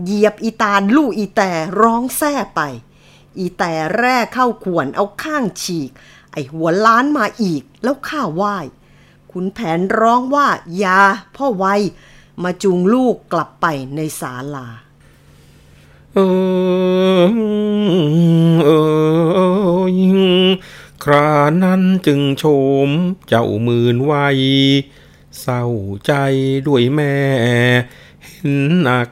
[0.02, 1.50] เหยียบอีตาลลู่อีแต่
[1.80, 2.60] ร้องแซ่ไป
[3.38, 5.90] อีแต่แร่เข้าขวนเอาข้างฉีก
[6.32, 8.56] ไอหัวล้านมาอีกแล้วข้าไหว้
[9.32, 10.46] คุณแผนร้องว่า
[10.82, 11.00] ยา
[11.36, 11.66] พ่อไว
[12.42, 13.66] มาจูงลูกกลับไป
[13.96, 14.68] ในศาลา
[16.14, 16.18] เอ
[17.20, 17.24] อ
[18.64, 18.70] เอ
[19.78, 20.20] อยิง
[21.04, 21.30] ครา
[21.64, 22.44] นั้นจึงโฉ
[22.88, 22.90] ม
[23.28, 24.12] เจ้ามื่นไว
[25.40, 25.64] เศร้า
[26.06, 26.12] ใจ
[26.66, 27.16] ด้วยแม่
[28.26, 29.10] เห็นหนัก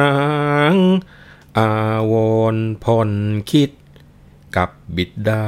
[0.00, 0.16] นา
[0.74, 0.76] ง
[1.58, 1.72] อา
[2.12, 2.14] ว
[2.54, 3.10] รณ์ผ่อน
[3.50, 3.70] คิด
[4.56, 5.46] กับบิดา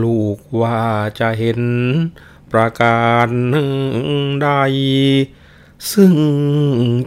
[0.00, 0.82] ลูกว่า
[1.18, 1.60] จะเห็น
[2.52, 3.28] ประการ
[4.42, 4.48] ใด
[5.92, 6.14] ซึ่ง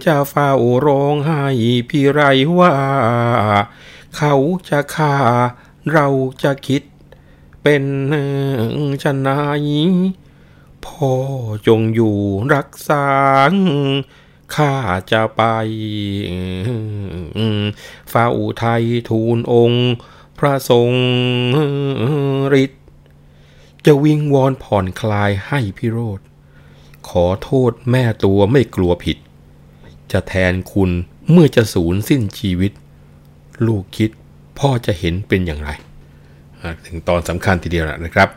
[0.05, 0.51] จะเฝ้า
[0.85, 1.43] ร้องไห้
[1.89, 2.21] พี่ไร
[2.59, 2.75] ว่า
[4.17, 4.35] เขา
[4.69, 5.15] จะฆ่า
[5.91, 6.07] เรา
[6.43, 6.81] จะคิด
[7.67, 7.87] เป็น
[9.03, 9.67] ชนาย
[10.85, 11.13] พ่อ
[11.67, 12.17] จงอยู่
[12.55, 13.05] รักษา
[14.55, 14.73] ข้า
[15.11, 15.43] จะไป
[18.09, 18.27] เฝ้า
[18.59, 19.93] ไทยทูลองค์
[20.37, 20.91] พระทรง
[22.63, 22.83] ฤทธิ์
[23.85, 26.19] จะวิงวอนผ่อนคลายให้พิโรธ
[27.09, 29.17] ขอโทษแม่ตัวไม่กลัวผิด
[30.11, 30.91] จะแทนคุณ
[31.31, 32.71] เมื่อจะสูญสิ้นชีวิต
[33.65, 34.09] ลูกคิด
[34.59, 35.71] พ่อจะเห็นเป็นอย่างไร
[36.87, 38.29] ถึงตอนสำคัญทีเดียวนะครับ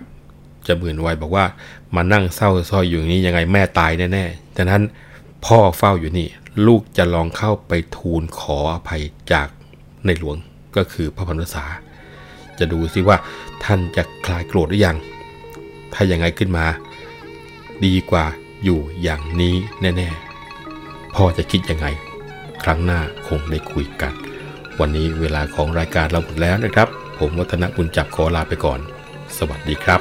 [0.66, 1.44] จะหมือนไวัยบอกว่า
[1.94, 4.82] มานั่งเศร้าซอยอยู่นี้ยังไงแม่ตายแน่ๆดังนั้น
[5.46, 6.28] พ่อเฝ้าอยู่นี่
[6.66, 9.02] ลูกจะลองเข้าไปทูลขออภัย
[9.32, 9.48] จาก
[10.06, 10.36] ในหลวง
[10.76, 11.64] ก็คือพระพันษา
[12.58, 13.16] จะดูซิว่า
[13.64, 14.96] ท่านจะคลายโกรธหรือยัง
[15.94, 16.66] ถ้ายังไงขึ้นมา
[17.84, 18.24] ดีกว่า
[18.64, 21.86] อยู่อย่างนี้แน่ๆ พ่อจะคิดยังไง
[22.62, 24.12] ครั้งหน้าคงได้คุยกัน
[24.80, 26.88] วันนี้เวลาของรายการเราหมดแล้วนะครับ
[27.18, 28.80] ผมวัฒนบุญจับขอลาไปก่อน
[29.38, 30.00] สวัสดีครับ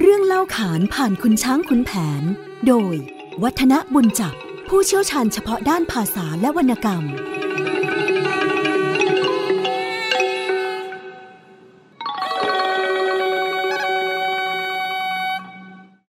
[0.00, 2.22] เรื่องเล่าขานผ่านคุณช้างคุณแผน
[2.66, 2.94] โดย
[3.42, 4.34] วัฒนบุญจับ
[4.68, 7.04] ผู้เชี่ยวชาญเฉพาะด้านภาษาและวรรณกรรม